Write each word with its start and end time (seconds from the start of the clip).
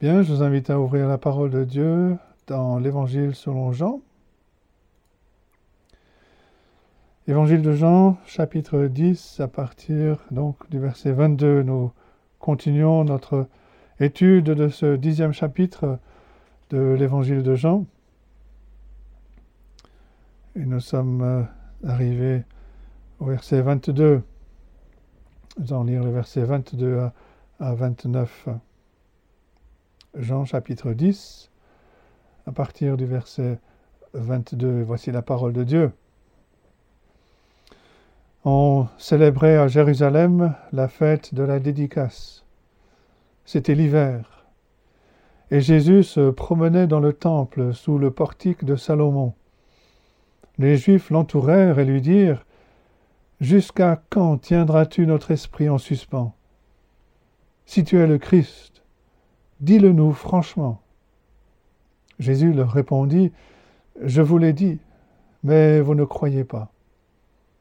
Bien, 0.00 0.22
je 0.22 0.32
vous 0.32 0.44
invite 0.44 0.70
à 0.70 0.78
ouvrir 0.78 1.08
la 1.08 1.18
parole 1.18 1.50
de 1.50 1.64
Dieu 1.64 2.16
dans 2.46 2.78
l'Évangile 2.78 3.34
selon 3.34 3.72
Jean. 3.72 4.00
Évangile 7.26 7.62
de 7.62 7.72
Jean, 7.72 8.16
chapitre 8.24 8.84
10, 8.84 9.40
à 9.40 9.48
partir 9.48 10.24
donc 10.30 10.70
du 10.70 10.78
verset 10.78 11.10
22. 11.10 11.64
Nous 11.64 11.90
continuons 12.38 13.02
notre 13.02 13.48
étude 13.98 14.44
de 14.44 14.68
ce 14.68 14.94
dixième 14.94 15.32
chapitre 15.32 15.98
de 16.70 16.94
l'Évangile 16.96 17.42
de 17.42 17.56
Jean. 17.56 17.84
Et 20.54 20.64
nous 20.64 20.78
sommes 20.78 21.22
euh, 21.22 21.42
arrivés 21.84 22.44
au 23.18 23.24
verset 23.24 23.62
22. 23.62 24.22
Nous 25.58 25.72
allons 25.72 25.82
lire 25.82 26.04
le 26.04 26.12
verset 26.12 26.44
22 26.44 27.00
à, 27.00 27.12
à 27.58 27.74
29. 27.74 28.48
Jean 30.18 30.44
chapitre 30.44 30.94
10, 30.94 31.48
à 32.48 32.50
partir 32.50 32.96
du 32.96 33.06
verset 33.06 33.60
22. 34.14 34.82
Voici 34.82 35.12
la 35.12 35.22
parole 35.22 35.52
de 35.52 35.62
Dieu. 35.62 35.92
On 38.44 38.88
célébrait 38.98 39.56
à 39.56 39.68
Jérusalem 39.68 40.56
la 40.72 40.88
fête 40.88 41.34
de 41.34 41.44
la 41.44 41.60
dédicace. 41.60 42.44
C'était 43.44 43.76
l'hiver. 43.76 44.44
Et 45.52 45.60
Jésus 45.60 46.02
se 46.02 46.30
promenait 46.30 46.88
dans 46.88 47.00
le 47.00 47.12
temple 47.12 47.72
sous 47.72 47.96
le 47.96 48.10
portique 48.10 48.64
de 48.64 48.74
Salomon. 48.74 49.34
Les 50.58 50.76
Juifs 50.76 51.10
l'entourèrent 51.10 51.78
et 51.78 51.84
lui 51.84 52.00
dirent 52.00 52.44
Jusqu'à 53.40 54.02
quand 54.10 54.38
tiendras-tu 54.38 55.06
notre 55.06 55.30
esprit 55.30 55.68
en 55.68 55.78
suspens? 55.78 56.34
Si 57.66 57.84
tu 57.84 57.98
es 57.98 58.06
le 58.08 58.18
Christ, 58.18 58.77
Dis-le-nous 59.60 60.12
franchement. 60.12 60.80
Jésus 62.18 62.52
leur 62.52 62.70
répondit, 62.70 63.32
Je 64.02 64.22
vous 64.22 64.38
l'ai 64.38 64.52
dit, 64.52 64.78
mais 65.42 65.80
vous 65.80 65.94
ne 65.94 66.04
croyez 66.04 66.44
pas. 66.44 66.68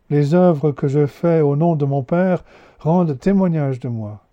Les 0.10 0.34
œuvres 0.34 0.72
que 0.72 0.88
je 0.88 1.06
fais 1.06 1.42
au 1.42 1.56
nom 1.56 1.76
de 1.76 1.86
mon 1.86 2.04
Père 2.04 2.44
rendent 2.80 3.18
témoignage 3.20 3.80
de 3.80 3.90
moi. 3.90 4.24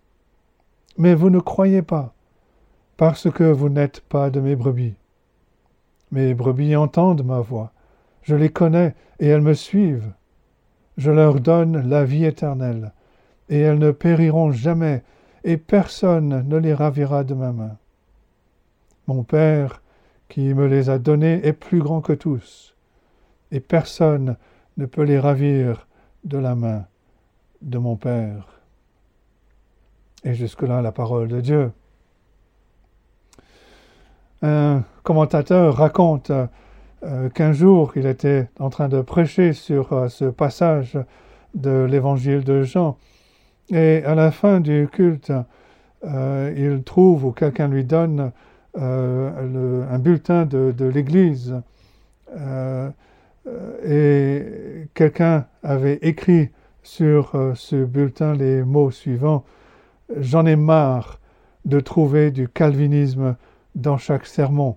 Mais 0.98 1.14
vous 1.14 1.30
ne 1.30 1.40
croyez 1.40 1.82
pas, 1.82 2.14
parce 2.96 3.30
que 3.30 3.44
vous 3.44 3.68
n'êtes 3.68 4.00
pas 4.00 4.30
de 4.30 4.40
mes 4.40 4.56
brebis. 4.56 4.94
Mes 6.12 6.34
brebis 6.34 6.76
entendent 6.76 7.24
ma 7.24 7.40
voix, 7.40 7.72
je 8.22 8.36
les 8.36 8.50
connais 8.50 8.94
et 9.18 9.26
elles 9.26 9.40
me 9.40 9.54
suivent. 9.54 10.12
Je 10.96 11.10
leur 11.10 11.40
donne 11.40 11.88
la 11.88 12.04
vie 12.04 12.24
éternelle, 12.24 12.92
et 13.48 13.58
elles 13.58 13.78
ne 13.78 13.90
périront 13.90 14.52
jamais, 14.52 15.02
et 15.44 15.58
personne 15.58 16.46
ne 16.48 16.56
les 16.56 16.74
ravira 16.74 17.22
de 17.22 17.34
ma 17.34 17.52
main. 17.52 17.76
Mon 19.06 19.22
Père, 19.22 19.82
qui 20.28 20.54
me 20.54 20.66
les 20.66 20.88
a 20.88 20.98
donnés, 20.98 21.46
est 21.46 21.52
plus 21.52 21.80
grand 21.80 22.00
que 22.00 22.14
tous, 22.14 22.74
et 23.52 23.60
personne 23.60 24.36
ne 24.78 24.86
peut 24.86 25.02
les 25.02 25.18
ravir 25.18 25.86
de 26.24 26.38
la 26.38 26.54
main 26.54 26.86
de 27.60 27.78
mon 27.78 27.96
Père. 27.96 28.48
Et 30.24 30.34
jusque-là, 30.34 30.80
la 30.80 30.92
parole 30.92 31.28
de 31.28 31.40
Dieu. 31.40 31.72
Un 34.40 34.82
commentateur 35.02 35.76
raconte 35.76 36.32
euh, 37.04 37.28
qu'un 37.28 37.52
jour, 37.52 37.92
il 37.96 38.06
était 38.06 38.48
en 38.58 38.70
train 38.70 38.88
de 38.88 39.02
prêcher 39.02 39.52
sur 39.52 39.92
euh, 39.92 40.08
ce 40.08 40.24
passage 40.24 40.98
de 41.54 41.86
l'évangile 41.88 42.44
de 42.44 42.62
Jean, 42.62 42.96
et 43.70 44.02
à 44.04 44.14
la 44.14 44.30
fin 44.30 44.60
du 44.60 44.88
culte, 44.90 45.32
euh, 46.04 46.52
il 46.56 46.82
trouve 46.82 47.24
ou 47.24 47.32
quelqu'un 47.32 47.68
lui 47.68 47.84
donne 47.84 48.32
euh, 48.76 49.86
un 49.90 49.98
bulletin 49.98 50.44
de, 50.44 50.86
l'Église. 50.86 51.54
Euh, 52.36 52.90
et 53.86 54.88
quelqu'un 54.94 55.46
avait 55.62 55.98
écrit 56.02 56.50
sur 56.82 57.32
ce 57.54 57.84
bulletin 57.84 58.34
les 58.34 58.62
mots 58.62 58.90
suivants 58.90 59.44
J'en 60.18 60.44
ai 60.44 60.56
marre 60.56 61.18
de 61.64 61.80
trouver 61.80 62.30
du 62.30 62.48
calvinisme 62.48 63.36
dans 63.74 63.96
chaque 63.96 64.26
sermon. 64.26 64.76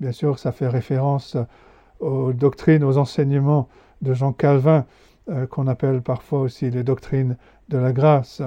Bien 0.00 0.12
sûr, 0.12 0.38
ça 0.38 0.52
fait 0.52 0.68
référence 0.68 1.36
aux 2.00 2.32
doctrines, 2.32 2.84
aux 2.84 2.98
enseignements 2.98 3.68
de 4.02 4.12
Jean 4.12 4.32
Calvin, 4.32 4.84
euh, 5.28 5.46
qu'on 5.46 5.66
appelle 5.66 6.02
parfois 6.02 6.40
aussi 6.40 6.70
les 6.70 6.84
doctrines 6.84 7.36
de 7.68 7.78
la 7.78 7.92
grâce. 7.92 8.42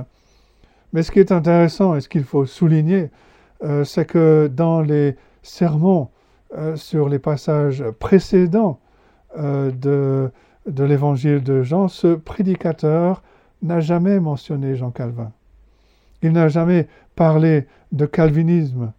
Mais 0.93 1.03
ce 1.03 1.11
qui 1.11 1.19
est 1.19 1.33
intéressant 1.33 1.93
et 1.95 1.99
ce 1.99 2.07
qu'il 2.07 2.23
faut 2.23 2.45
souligner, 2.45 3.11
euh, 3.63 3.83
c'est 3.83 4.05
que 4.05 4.47
dans 4.47 4.79
les 4.79 5.17
sermons 5.43 6.09
euh, 6.57 6.77
sur 6.77 7.09
les 7.09 7.19
passages 7.19 7.83
précédents 7.99 8.79
de, 9.37 10.31
de 10.65 10.83
l'évangile 10.83 11.43
de 11.43 11.61
Jean, 11.61 11.87
ce 11.87 12.15
prédicateur 12.15 13.21
n'a 13.61 13.79
jamais 13.79 14.19
mentionné 14.19 14.75
Jean 14.75 14.89
Calvin. 14.89 15.31
Il 16.23 16.31
n'a 16.31 16.47
jamais 16.47 16.87
parlé 17.15 17.67
de 17.91 18.05
calvinisme. 18.05 18.93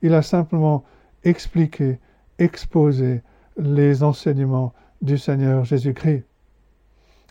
Il 0.00 0.14
a 0.14 0.22
simplement 0.22 0.84
expliqué, 1.24 1.98
exposé 2.38 3.22
les 3.58 4.02
enseignements 4.02 4.72
du 5.02 5.18
Seigneur 5.18 5.64
Jésus-Christ. 5.64 6.24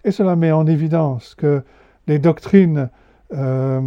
Et 0.06 0.12
cela 0.12 0.36
met 0.36 0.52
en 0.52 0.68
évidence 0.68 1.36
que 1.36 1.64
les 2.08 2.20
doctrines 2.20 2.90
euh, 3.34 3.82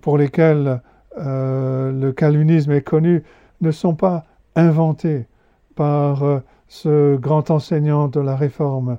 pour 0.00 0.16
lesquelles 0.16 0.80
euh, 1.18 1.92
le 1.92 2.12
calvinisme 2.12 2.72
est 2.72 2.82
connu 2.82 3.22
ne 3.60 3.70
sont 3.70 3.94
pas 3.94 4.24
inventées 4.56 5.26
par 5.74 6.22
euh, 6.22 6.40
ce 6.68 7.16
grand 7.16 7.50
enseignant 7.50 8.08
de 8.08 8.20
la 8.20 8.34
réforme, 8.36 8.98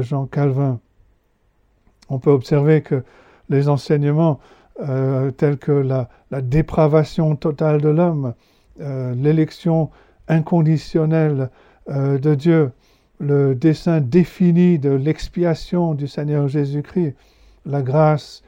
Jean 0.00 0.26
Calvin. 0.26 0.78
On 2.08 2.20
peut 2.20 2.30
observer 2.30 2.82
que 2.82 3.02
les 3.48 3.68
enseignements 3.68 4.38
tels 4.76 5.58
que 5.58 5.72
la, 5.72 6.08
la, 6.30 6.40
dépravation 6.40 7.34
totale 7.34 7.80
de 7.80 7.88
l'homme, 7.88 8.34
l'élection 8.78 9.90
inconditionnelle 10.28 11.50
de 11.88 12.34
Dieu, 12.36 12.70
le 13.18 13.54
dessein 13.54 14.00
défini 14.00 14.78
de 14.78 14.90
l'expiation 14.90 15.94
du 15.94 16.06
Seigneur 16.06 16.48
Jésus-Christ, 16.48 17.14
la 17.64 17.82
grâce 17.82 18.42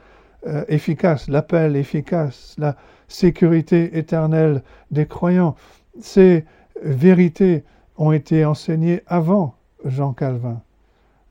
euh, 0.46 0.64
efficace, 0.68 1.28
l'appel 1.28 1.76
efficace, 1.76 2.54
la 2.58 2.76
sécurité 3.08 3.98
éternelle 3.98 4.62
des 4.90 5.06
croyants. 5.06 5.56
Ces 6.00 6.44
vérités 6.82 7.64
ont 7.96 8.12
été 8.12 8.44
enseignées 8.44 9.02
avant 9.06 9.54
Jean 9.84 10.12
Calvin 10.12 10.60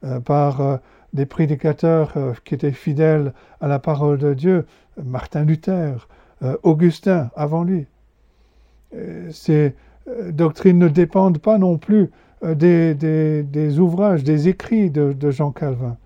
euh, 0.04 0.20
par 0.20 0.62
euh, 0.62 0.78
des 1.14 1.26
prédicateurs 1.26 2.14
qui 2.44 2.56
étaient 2.56 2.74
fidèles 2.74 3.34
à 3.62 3.68
la 3.68 3.80
parole 3.80 4.18
de 4.18 4.34
Dieu, 4.34 4.66
Martin 5.02 5.46
Luther, 5.46 6.08
Augustin 6.62 7.32
avant 7.36 7.64
lui. 7.64 7.88
ces 9.32 9.74
doctrines 10.32 10.78
ne 10.78 10.90
dépendent 10.90 11.40
pas 11.40 11.58
non 11.58 11.78
plus 11.78 12.12
euh, 12.44 13.44
des, 13.44 13.80
ouvrages, 13.80 14.24
des 14.24 14.48
écrits 14.48 14.92
de, 14.92 15.32
Jean 15.32 15.52
Calvin. 15.52 15.98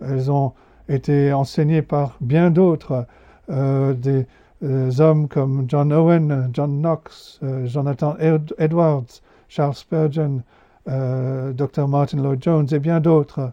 Elles 0.00 0.30
ont 0.30 0.52
été 0.88 1.32
enseignées 1.32 1.82
par 1.82 2.16
bien 2.20 2.50
d'autres, 2.50 3.06
euh, 3.50 3.92
des 3.92 4.26
euh, 4.62 4.90
hommes 5.00 5.26
comme 5.26 5.64
John 5.66 5.92
Owen, 5.92 6.50
John 6.52 6.80
Knox, 6.80 7.40
Jonathan 7.64 8.16
Edwards, 8.58 9.20
Charles 9.48 9.74
Spurgeon, 9.74 10.42
Dr. 10.86 11.88
Martin 11.88 12.18
Lloyd 12.18 12.42
Jones 12.42 12.68
et 12.70 12.78
bien 12.78 13.00
d'autres. 13.00 13.52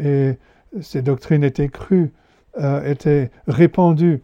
Et 0.00 0.38
ces 0.80 1.02
doctrines 1.02 1.44
étaient 1.44 1.68
crues, 1.68 2.12
étaient 2.84 3.30
répandues 3.46 4.22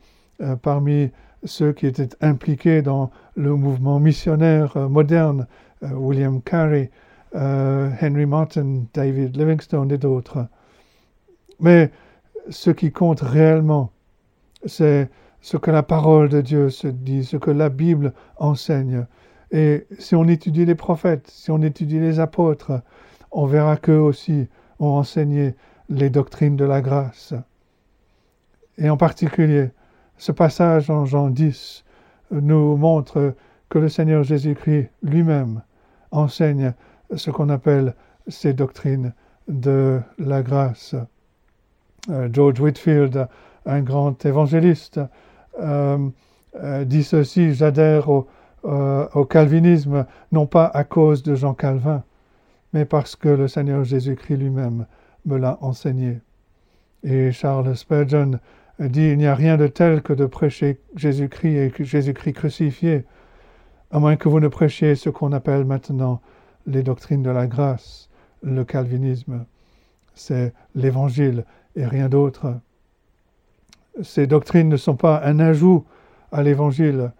parmi 0.62 1.10
ceux 1.44 1.72
qui 1.72 1.86
étaient 1.86 2.08
impliqués 2.20 2.82
dans 2.82 3.10
le 3.36 3.54
mouvement 3.54 4.00
missionnaire 4.00 4.76
moderne, 4.88 5.46
William 5.82 6.40
Carey, 6.42 6.90
euh, 7.34 7.90
Henry 8.00 8.26
Martin, 8.26 8.84
David 8.92 9.36
Livingstone 9.36 9.90
et 9.92 9.98
d'autres. 9.98 10.46
Mais 11.60 11.90
ce 12.48 12.70
qui 12.70 12.90
compte 12.90 13.20
réellement, 13.20 13.90
c'est 14.64 15.10
ce 15.40 15.56
que 15.56 15.70
la 15.70 15.82
parole 15.82 16.28
de 16.28 16.40
Dieu 16.40 16.70
se 16.70 16.88
dit, 16.88 17.24
ce 17.24 17.36
que 17.36 17.50
la 17.50 17.68
Bible 17.68 18.12
enseigne. 18.36 19.06
Et 19.50 19.86
si 19.98 20.14
on 20.14 20.24
étudie 20.24 20.64
les 20.64 20.74
prophètes, 20.74 21.28
si 21.28 21.50
on 21.50 21.62
étudie 21.62 21.98
les 21.98 22.20
apôtres, 22.20 22.82
on 23.30 23.46
verra 23.46 23.76
qu'eux 23.76 23.98
aussi 23.98 24.48
ont 24.78 24.88
enseigné 24.88 25.54
les 25.88 26.10
doctrines 26.10 26.56
de 26.56 26.64
la 26.64 26.80
grâce. 26.80 27.34
Et 28.78 28.88
en 28.88 28.96
particulier, 28.96 29.70
ce 30.16 30.32
passage 30.32 30.90
en 30.90 31.04
Jean 31.04 31.30
10 31.30 31.84
nous 32.30 32.76
montre 32.76 33.34
que 33.68 33.78
le 33.78 33.88
Seigneur 33.88 34.22
Jésus-Christ 34.22 34.90
lui-même 35.02 35.62
enseigne 36.10 36.74
ce 37.14 37.30
qu'on 37.30 37.48
appelle 37.48 37.94
ces 38.28 38.52
doctrines 38.52 39.12
de 39.48 40.00
la 40.18 40.42
grâce. 40.42 40.94
Euh, 42.08 42.28
George 42.32 42.60
Whitfield, 42.60 43.28
un 43.66 43.80
grand 43.80 44.24
évangéliste, 44.24 45.00
euh, 45.60 46.08
dit 46.84 47.04
ceci, 47.04 47.54
j'adhère 47.54 48.08
au, 48.08 48.28
au, 48.62 49.24
calvinisme, 49.24 50.06
non 50.32 50.46
pas 50.46 50.66
à 50.66 50.84
cause 50.84 51.22
de 51.22 51.34
Jean 51.34 51.54
Calvin, 51.54 52.02
mais 52.72 52.84
parce 52.84 53.16
que 53.16 53.28
le 53.28 53.48
Seigneur 53.48 53.84
Jésus-Christ 53.84 54.36
lui-même 54.36 54.86
me 55.26 55.36
l'a 55.36 55.58
enseigné. 55.60 56.20
Et 57.04 57.32
Charles 57.32 57.76
Spurgeon 57.76 58.38
dit, 58.78 59.10
il 59.10 59.18
n'y 59.18 59.26
a 59.26 59.34
rien 59.34 59.56
de 59.56 59.66
tel 59.66 60.02
que 60.02 60.12
de 60.12 60.26
prêcher 60.26 60.80
Jésus-Christ 60.96 61.56
et 61.56 61.84
Jésus-Christ 61.84 62.32
crucifié, 62.32 63.04
à 63.90 63.98
moins 63.98 64.16
que 64.16 64.28
vous 64.28 64.40
ne 64.40 64.48
prêchiez 64.48 64.94
ce 64.94 65.10
qu'on 65.10 65.32
appelle 65.32 65.64
maintenant 65.64 66.20
les 66.66 66.82
doctrines 66.82 67.22
de 67.22 67.30
la 67.30 67.46
grâce, 67.46 68.08
le 68.42 68.64
calvinisme. 68.64 69.44
C'est 70.14 70.52
l'évangile 70.74 71.44
et 71.76 71.86
rien 71.86 72.08
d'autre. 72.08 72.54
Ces 74.02 74.26
doctrines 74.26 74.68
ne 74.68 74.76
sont 74.76 74.96
pas 74.96 75.22
un 75.24 75.40
ajout 75.40 75.84
à 76.32 76.42
l'évangile, 76.42 77.12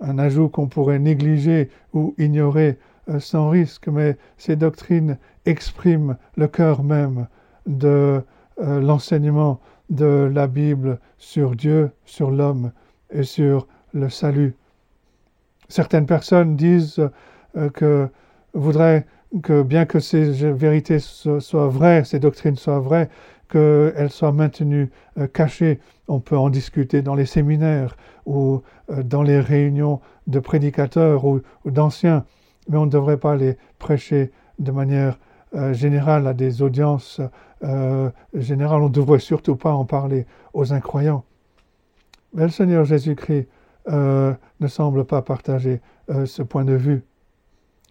un 0.00 0.18
ajout 0.18 0.48
qu'on 0.48 0.68
pourrait 0.68 0.98
négliger 0.98 1.70
ou 1.92 2.14
ignorer 2.18 2.78
euh, 3.08 3.20
sans 3.20 3.48
risque, 3.48 3.88
mais 3.88 4.16
ces 4.36 4.56
doctrines 4.56 5.18
expriment 5.46 6.16
le 6.36 6.46
cœur 6.46 6.82
même 6.82 7.26
de 7.66 8.22
euh, 8.60 8.80
l'enseignement 8.80 9.60
de 9.90 10.30
la 10.32 10.46
Bible 10.46 10.98
sur 11.16 11.56
Dieu, 11.56 11.90
sur 12.04 12.30
l'homme 12.30 12.72
et 13.10 13.22
sur 13.22 13.66
le 13.94 14.10
salut. 14.10 14.54
Certaines 15.68 16.06
personnes 16.06 16.56
disent 16.56 17.08
euh, 17.56 17.70
que 17.70 18.08
voudraient 18.54 19.06
que 19.42 19.62
bien 19.62 19.84
que 19.84 20.00
ces 20.00 20.24
vérités 20.52 20.98
soient 20.98 21.68
vraies, 21.68 22.04
ces 22.04 22.18
doctrines 22.18 22.56
soient 22.56 22.80
vraies, 22.80 23.08
qu'elles 23.50 24.10
soient 24.10 24.32
maintenues 24.32 24.90
euh, 25.18 25.26
cachées. 25.26 25.80
On 26.06 26.20
peut 26.20 26.36
en 26.36 26.50
discuter 26.50 27.02
dans 27.02 27.14
les 27.14 27.26
séminaires 27.26 27.96
ou 28.26 28.62
euh, 28.90 29.02
dans 29.02 29.22
les 29.22 29.40
réunions 29.40 30.00
de 30.26 30.40
prédicateurs 30.40 31.24
ou, 31.24 31.40
d'anciens, 31.64 32.24
mais 32.68 32.76
on 32.78 32.86
ne 32.86 32.90
devrait 32.90 33.18
pas 33.18 33.36
les 33.36 33.56
prêcher 33.78 34.32
de 34.58 34.72
manière 34.72 35.18
générale 35.72 36.26
à 36.26 36.34
des 36.34 36.60
audiences 36.60 37.22
générales. 38.34 38.82
On 38.82 38.88
ne 38.88 38.92
devrait 38.92 39.18
surtout 39.18 39.56
pas 39.56 39.72
en 39.72 39.86
parler 39.86 40.26
aux 40.52 40.74
incroyants. 40.74 41.24
Mais 42.34 42.42
le 42.42 42.50
Seigneur 42.50 42.84
Jésus-Christ 42.84 43.48
euh, 43.90 44.34
ne 44.60 44.66
semble 44.66 45.04
pas 45.04 45.22
partager 45.22 45.80
euh, 46.10 46.26
ce 46.26 46.42
point 46.42 46.64
de 46.64 46.74
vue. 46.74 47.04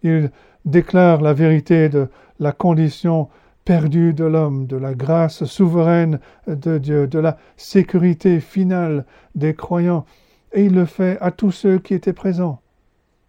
Il 0.02 0.30
déclare 0.64 1.20
la 1.20 1.32
vérité 1.32 1.88
de 1.88 2.08
la 2.38 2.52
condition 2.52 3.28
perdue 3.64 4.14
de 4.14 4.24
l'homme, 4.24 4.66
de 4.66 4.76
la 4.76 4.94
grâce 4.94 5.44
souveraine 5.44 6.20
de 6.46 6.78
Dieu, 6.78 7.06
de 7.06 7.18
la 7.18 7.36
sécurité 7.56 8.40
finale 8.40 9.04
des 9.34 9.54
croyants, 9.54 10.06
et 10.52 10.64
il 10.64 10.74
le 10.74 10.86
fait 10.86 11.18
à 11.20 11.30
tous 11.30 11.50
ceux 11.50 11.78
qui 11.78 11.94
étaient 11.94 12.14
présents, 12.14 12.62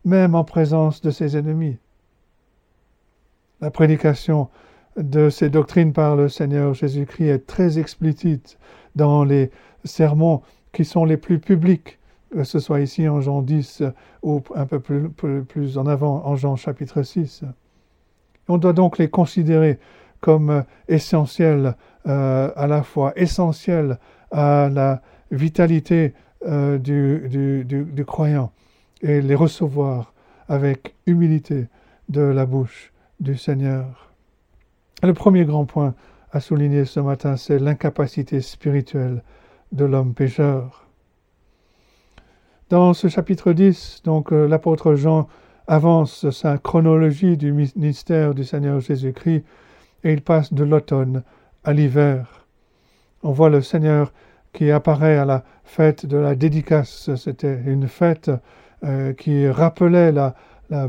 même 0.05 0.35
en 0.35 0.45
présence 0.45 1.01
de 1.01 1.11
ses 1.11 1.35
ennemis. 1.35 1.77
La 3.59 3.71
prédication 3.71 4.47
de 4.95 5.29
ces 5.29 5.49
doctrines 5.49 5.91
par 5.91 6.15
le 6.15 6.29
Seigneur 6.29 6.73
Jésus-Christ 6.73 7.27
est 7.27 7.45
très 7.45 7.77
explicite 7.77 8.57
dans 8.95 9.25
les 9.25 9.51
sermons 9.83 10.41
qui 10.71 10.85
sont 10.85 11.03
les 11.03 11.17
plus 11.17 11.39
publics 11.39 11.98
que 12.31 12.43
ce 12.43 12.59
soit 12.59 12.81
ici 12.81 13.07
en 13.07 13.21
Jean 13.21 13.41
10 13.41 13.83
ou 14.23 14.41
un 14.55 14.65
peu 14.65 14.79
plus, 14.79 15.77
en 15.77 15.85
avant 15.87 16.25
en 16.25 16.35
Jean 16.35 16.55
chapitre 16.55 17.01
6. 17.01 17.43
On 18.47 18.57
doit 18.57 18.73
donc 18.73 18.97
les 18.97 19.09
considérer 19.09 19.79
comme 20.21 20.63
essentiels 20.87 21.75
euh, 22.07 22.51
à 22.55 22.67
la 22.67 22.83
fois, 22.83 23.13
essentiels 23.15 23.99
à 24.31 24.69
la 24.71 25.01
vitalité 25.31 26.13
euh, 26.45 26.77
du, 26.77 28.05
croyant 28.05 28.51
et 29.01 29.21
les 29.21 29.35
recevoir 29.35 30.13
avec 30.47 30.95
humilité 31.05 31.67
de 32.09 32.21
la 32.21 32.45
bouche 32.45 32.91
du 33.19 33.37
Seigneur. 33.37 34.11
Le 35.03 35.13
premier 35.13 35.45
grand 35.45 35.65
point 35.65 35.93
à 36.31 36.39
souligner 36.39 36.85
ce 36.85 36.99
matin, 36.99 37.37
c'est 37.37 37.59
l'incapacité 37.59 38.41
spirituelle 38.41 39.23
de 39.71 39.85
l'homme 39.85 40.13
pécheur. 40.13 40.88
Dans 42.69 42.93
ce 42.93 43.07
chapitre 43.07 43.51
10, 43.51 44.03
donc 44.03 44.31
euh, 44.31 44.47
l'apôtre 44.47 44.93
Jean 44.93 45.27
avance 45.65 46.29
sa 46.29 46.59
chronologie 46.59 47.35
du 47.35 47.51
ministère 47.51 48.35
du 48.35 48.43
Seigneur 48.43 48.79
Jésus-Christ 48.79 49.43
et 50.03 50.13
il 50.13 50.21
passe 50.21 50.53
de 50.53 50.63
l'automne 50.63 51.23
à 51.63 51.73
l'hiver. 51.73 52.45
On 53.23 53.31
voit 53.31 53.49
le 53.49 53.63
Seigneur 53.63 54.13
qui 54.53 54.69
apparaît 54.69 55.17
à 55.17 55.25
la 55.25 55.43
fête 55.63 56.05
de 56.05 56.17
la 56.17 56.35
dédicace. 56.35 57.09
C'était 57.15 57.59
une 57.65 57.87
fête 57.87 58.29
euh, 58.83 59.13
qui 59.13 59.49
rappelait 59.49 60.11
la, 60.11 60.35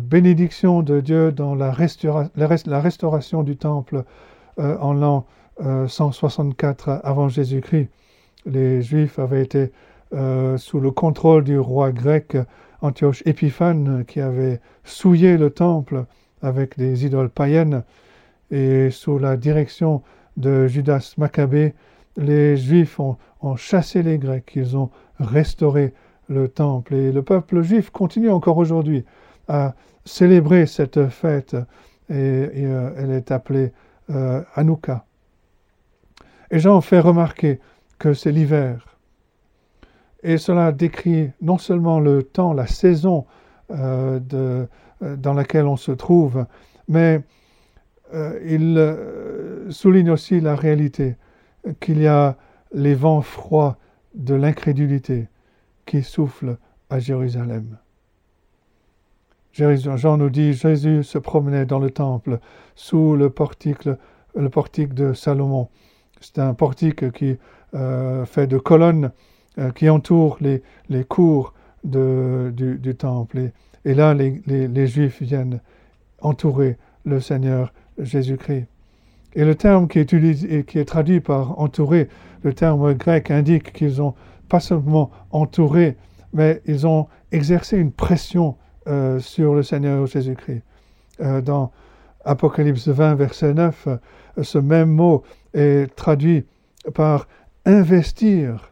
bénédiction 0.02 0.82
de 0.82 1.00
Dieu 1.00 1.32
dans 1.32 1.54
la, 1.54 1.70
restauration 1.70 3.42
du 3.42 3.56
temple 3.56 4.04
euh, 4.58 4.76
en 4.80 4.92
l'an 4.92 5.24
164 5.86 7.00
avant 7.02 7.30
Jésus-Christ. 7.30 7.88
Les 8.44 8.82
Juifs 8.82 9.18
avaient 9.18 9.42
été 9.42 9.72
euh, 10.12 10.58
sous 10.58 10.80
le 10.80 10.90
contrôle 10.90 11.44
du 11.44 11.58
roi 11.58 11.92
grec 11.92 12.36
Antioche 12.82 13.22
Épiphane, 13.26 14.04
qui 14.06 14.20
avait 14.20 14.60
souillé 14.84 15.36
le 15.36 15.50
temple 15.50 16.04
avec 16.42 16.76
des 16.78 17.04
idoles 17.06 17.28
païennes, 17.28 17.84
et 18.50 18.90
sous 18.90 19.18
la 19.18 19.36
direction 19.36 20.02
de 20.36 20.66
Judas 20.66 21.14
Maccabée, 21.18 21.74
les 22.16 22.56
Juifs 22.56 22.98
ont, 22.98 23.16
chassé 23.56 24.02
les 24.02 24.18
Grecs, 24.18 24.52
ils 24.56 24.76
ont 24.76 24.90
restauré 25.18 25.94
le 26.28 26.48
temple, 26.48 26.94
et 26.94 27.12
le 27.12 27.22
peuple 27.22 27.62
juif 27.62 27.90
continue 27.90 28.30
encore 28.30 28.56
aujourd'hui 28.58 29.04
à 29.48 29.74
célébrer 30.04 30.66
cette 30.66 31.08
fête, 31.08 31.54
et, 32.08 32.14
euh, 32.14 32.90
elle 32.96 33.10
est 33.12 33.30
appelée 33.30 33.72
euh, 34.10 34.42
Hanouka. 34.54 35.04
Et 36.50 36.58
Jean 36.58 36.80
fait 36.80 37.00
remarquer 37.00 37.60
que 37.98 38.12
c'est 38.12 38.32
l'hiver, 38.32 38.89
et 40.22 40.38
cela 40.38 40.72
décrit 40.72 41.30
non 41.40 41.58
seulement 41.58 42.00
le 42.00 42.22
temps, 42.22 42.52
la 42.52 42.66
saison 42.66 43.26
euh, 43.70 44.20
euh, 44.34 44.66
dans 45.16 45.32
laquelle 45.32 45.66
on 45.66 45.76
se 45.76 45.92
trouve, 45.92 46.44
mais 46.88 47.22
euh, 48.12 48.38
il 48.44 49.72
souligne 49.72 50.10
aussi 50.10 50.40
la 50.40 50.54
réalité 50.54 51.16
qu'il 51.80 52.00
y 52.00 52.06
a 52.06 52.36
les 52.72 52.94
vents 52.94 53.22
froids 53.22 53.78
de 54.14 54.34
l'incrédulité 54.34 55.28
qui 55.86 56.02
soufflent 56.02 56.58
à 56.90 56.98
Jérusalem. 56.98 57.78
Jean 59.52 60.16
nous 60.16 60.30
dit 60.30 60.52
Jésus 60.52 61.02
se 61.02 61.18
promenait 61.18 61.66
dans 61.66 61.78
le 61.78 61.90
temple 61.90 62.38
sous 62.74 63.16
le 63.16 63.30
portique, 63.30 63.88
le 64.36 64.48
portique 64.48 64.94
de 64.94 65.12
Salomon. 65.12 65.68
C'est 66.20 66.38
un 66.38 66.54
portique 66.54 67.10
qui 67.12 67.36
fait 67.72 68.46
de 68.46 68.58
colonnes 68.58 69.10
euh, 69.58 69.70
qui 69.72 69.88
entourent 69.88 70.38
les, 70.40 70.62
les 70.88 71.04
cours 71.04 71.54
de, 71.84 72.52
du, 72.54 72.94
temple. 72.94 73.50
Et, 73.84 73.94
là, 73.94 74.14
les, 74.14 74.42
les, 74.46 74.86
Juifs 74.86 75.22
viennent 75.22 75.60
entourer 76.20 76.76
le 77.04 77.20
Seigneur 77.20 77.72
Jésus-Christ. 77.98 78.66
Et 79.34 79.44
le 79.44 79.54
terme 79.54 79.88
qui 79.88 79.98
est, 79.98 80.02
utilisé, 80.12 80.64
qui 80.64 80.78
est 80.78 80.84
traduit 80.84 81.20
par 81.20 81.58
entourer, 81.58 82.08
le 82.42 82.52
terme 82.52 82.94
grec 82.94 83.30
indique 83.30 83.72
qu'ils 83.72 84.00
ont 84.02 84.14
pas 84.48 84.60
seulement 84.60 85.10
entouré, 85.30 85.96
mais 86.32 86.62
ils 86.66 86.86
ont 86.86 87.06
exercé 87.32 87.76
une 87.76 87.92
pression 87.92 88.56
euh, 88.86 89.18
sur 89.18 89.54
le 89.54 89.62
Seigneur 89.62 90.06
Jésus-Christ. 90.06 90.62
Euh, 91.20 91.40
dans 91.40 91.70
Apocalypse 92.24 92.88
20, 92.88 93.14
verset 93.14 93.54
9, 93.54 93.88
ce 94.42 94.58
même 94.58 94.90
mot 94.90 95.22
est 95.54 95.94
traduit 95.96 96.44
par 96.94 97.26
investir 97.66 98.69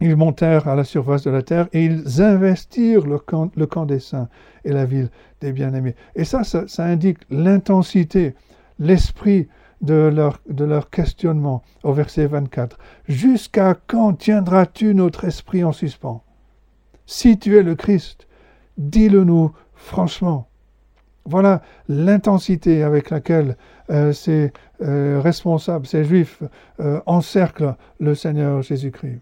ils 0.00 0.16
montèrent 0.16 0.68
à 0.68 0.74
la 0.74 0.84
surface 0.84 1.22
de 1.22 1.30
la 1.30 1.42
terre 1.42 1.68
et 1.72 1.84
ils 1.84 2.20
investirent 2.20 3.06
le 3.06 3.18
camp, 3.18 3.86
des 3.86 4.00
saints 4.00 4.28
et 4.64 4.72
la 4.72 4.84
ville 4.84 5.10
des 5.40 5.52
bien-aimés. 5.52 5.94
Et 6.14 6.24
ça, 6.24 6.42
ça, 6.44 6.84
indique 6.84 7.18
l'intensité, 7.30 8.34
l'esprit 8.78 9.48
de 9.80 9.94
leur, 9.94 10.40
de 10.48 10.64
leur 10.64 10.90
questionnement 10.90 11.62
au 11.82 11.92
verset 11.92 12.26
24. 12.26 12.78
Jusqu'à 13.08 13.74
quand 13.86 14.14
tiendras-tu 14.14 14.94
notre 14.94 15.24
esprit 15.24 15.62
en 15.62 15.72
suspens? 15.72 16.22
Si 17.06 17.38
tu 17.38 17.56
es 17.56 17.62
le 17.62 17.74
Christ, 17.74 18.26
dis-le-nous 18.78 19.52
franchement. 19.74 20.48
Voilà 21.26 21.62
l'intensité 21.88 22.82
avec 22.82 23.10
laquelle 23.10 23.56
euh, 23.90 24.12
ces 24.12 24.52
euh, 24.82 25.20
responsables, 25.22 25.86
ces 25.86 26.04
juifs, 26.04 26.42
euh, 26.80 27.00
encerclent 27.06 27.76
le 28.00 28.14
Seigneur 28.14 28.62
Jésus-Christ. 28.62 29.20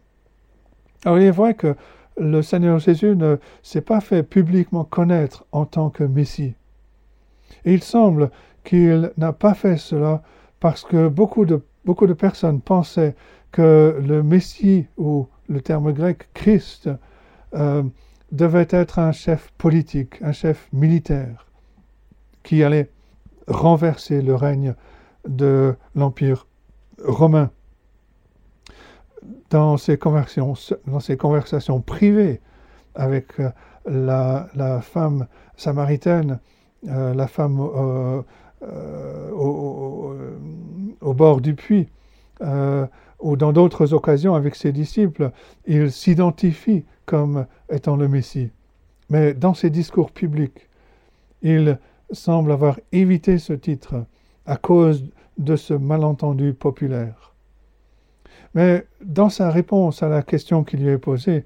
Alors 1.05 1.19
il 1.19 1.25
est 1.25 1.31
vrai 1.31 1.55
que 1.55 1.75
le 2.17 2.43
Seigneur 2.43 2.79
Jésus 2.79 3.17
ne 3.17 3.37
s'est 3.63 3.81
pas 3.81 4.01
fait 4.01 4.23
publiquement 4.23 4.85
connaître 4.85 5.45
en 5.53 5.65
tant 5.65 5.91
que 5.91 6.05
Messie. 6.05 6.55
Et 7.65 7.75
il 7.75 7.83
semble 7.83 8.31
qu'il 8.65 9.13
n'a 9.17 9.33
pas 9.33 9.55
fait 9.55 9.77
cela 9.77 10.23
parce 10.61 10.85
que 10.85 11.09
beaucoup 11.09 11.45
de, 11.45 12.13
personnes 12.13 12.61
pensaient 12.61 13.17
que 13.51 14.01
le 14.01 14.23
Messie, 14.23 14.87
ou 14.97 15.27
le 15.49 15.61
terme 15.61 15.93
grec 15.93 16.29
Christ, 16.35 16.89
euh, 17.55 17.83
devait 18.31 18.69
être 18.71 18.99
un 18.99 19.13
chef 19.13 19.51
politique, 19.59 20.21
un 20.23 20.33
chef 20.33 20.69
militaire, 20.73 21.47
qui 22.43 22.63
allait 22.63 22.91
renverser 23.49 24.23
le 24.23 24.35
règne 24.35 24.75
de 25.29 25.75
l'Empire 25.95 26.47
romain. 27.05 27.51
Dans 29.53 29.77
ses, 29.77 29.99
dans 30.87 31.01
ses 31.01 31.19
conversations 31.19 31.83
privées 31.83 32.41
avec 32.95 33.39
euh, 33.39 33.51
la, 33.87 34.81
femme 34.81 35.27
samaritaine, 35.59 36.41
euh, 36.89 37.13
la 37.13 37.27
femme 37.27 37.61
euh, 37.61 38.23
au, 39.33 41.15
bord 41.15 41.43
du 41.43 41.55
puits, 41.55 41.89
ou 43.21 43.37
dans 43.37 43.53
d'autres 43.53 43.93
occasions 43.93 44.35
avec 44.35 44.55
ses 44.55 44.73
disciples, 44.73 45.31
il 45.67 45.93
s'identifie 45.93 46.87
comme 47.05 47.45
étant 47.71 47.97
le 47.97 48.09
Messie. 48.09 48.51
Mais 49.11 49.35
dans 49.35 49.53
ses 49.53 49.69
discours 49.69 50.13
publics, 50.13 50.71
il 51.43 51.79
semble 52.11 52.53
avoir 52.53 52.81
évité 52.91 53.37
ce 53.39 53.53
titre 53.53 54.07
à 54.47 54.57
cause 54.57 55.05
de 55.37 55.57
ce 55.57 55.75
malentendu 55.75 56.55
populaire. 56.55 57.32
Mais 58.55 58.87
dans 59.05 59.31
sa 59.31 59.51
réponse 59.51 60.03
à 60.03 60.09
la 60.09 60.23
question 60.23 60.65
qui 60.65 60.77
lui 60.77 60.89
est 60.89 60.99
posée, 60.99 61.45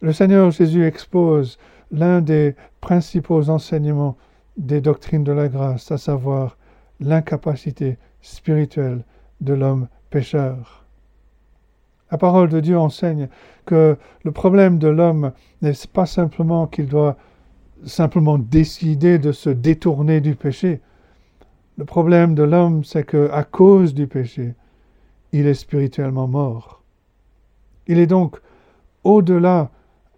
le 0.00 0.12
Seigneur 0.12 0.50
Jésus 0.50 0.84
expose 0.84 1.58
l'un 1.90 2.20
des 2.20 2.54
principaux 2.80 3.50
enseignements 3.50 4.16
des 4.56 4.80
doctrines 4.80 5.24
de 5.24 5.32
la 5.32 5.48
grâce, 5.48 5.90
à 5.90 5.98
savoir 5.98 6.56
l'incapacité 7.00 7.98
spirituelle 8.22 9.04
de 9.40 9.54
l'homme 9.54 9.88
pécheur. 10.10 10.84
La 12.10 12.18
parole 12.18 12.48
de 12.48 12.60
Dieu 12.60 12.78
enseigne 12.78 13.28
que 13.66 13.96
le 14.24 14.32
problème 14.32 14.78
de 14.78 14.88
l'homme 14.88 15.32
n'est 15.62 15.72
pas 15.92 16.06
simplement 16.06 16.66
qu'il 16.66 16.88
doit 16.88 17.16
simplement 17.84 18.38
décider 18.38 19.18
de 19.18 19.32
se 19.32 19.48
détourner 19.48 20.20
du 20.20 20.34
péché. 20.34 20.80
Le 21.78 21.84
problème 21.84 22.34
de 22.34 22.42
l'homme, 22.42 22.84
c'est 22.84 23.04
que 23.04 23.30
à 23.32 23.44
cause 23.44 23.94
du 23.94 24.06
péché, 24.06 24.54
il 25.32 25.46
est 25.46 25.54
spirituellement 25.54 26.28
mort. 26.28 26.82
Il 27.86 27.98
est 27.98 28.06
donc 28.06 28.40
au-delà 29.04 29.70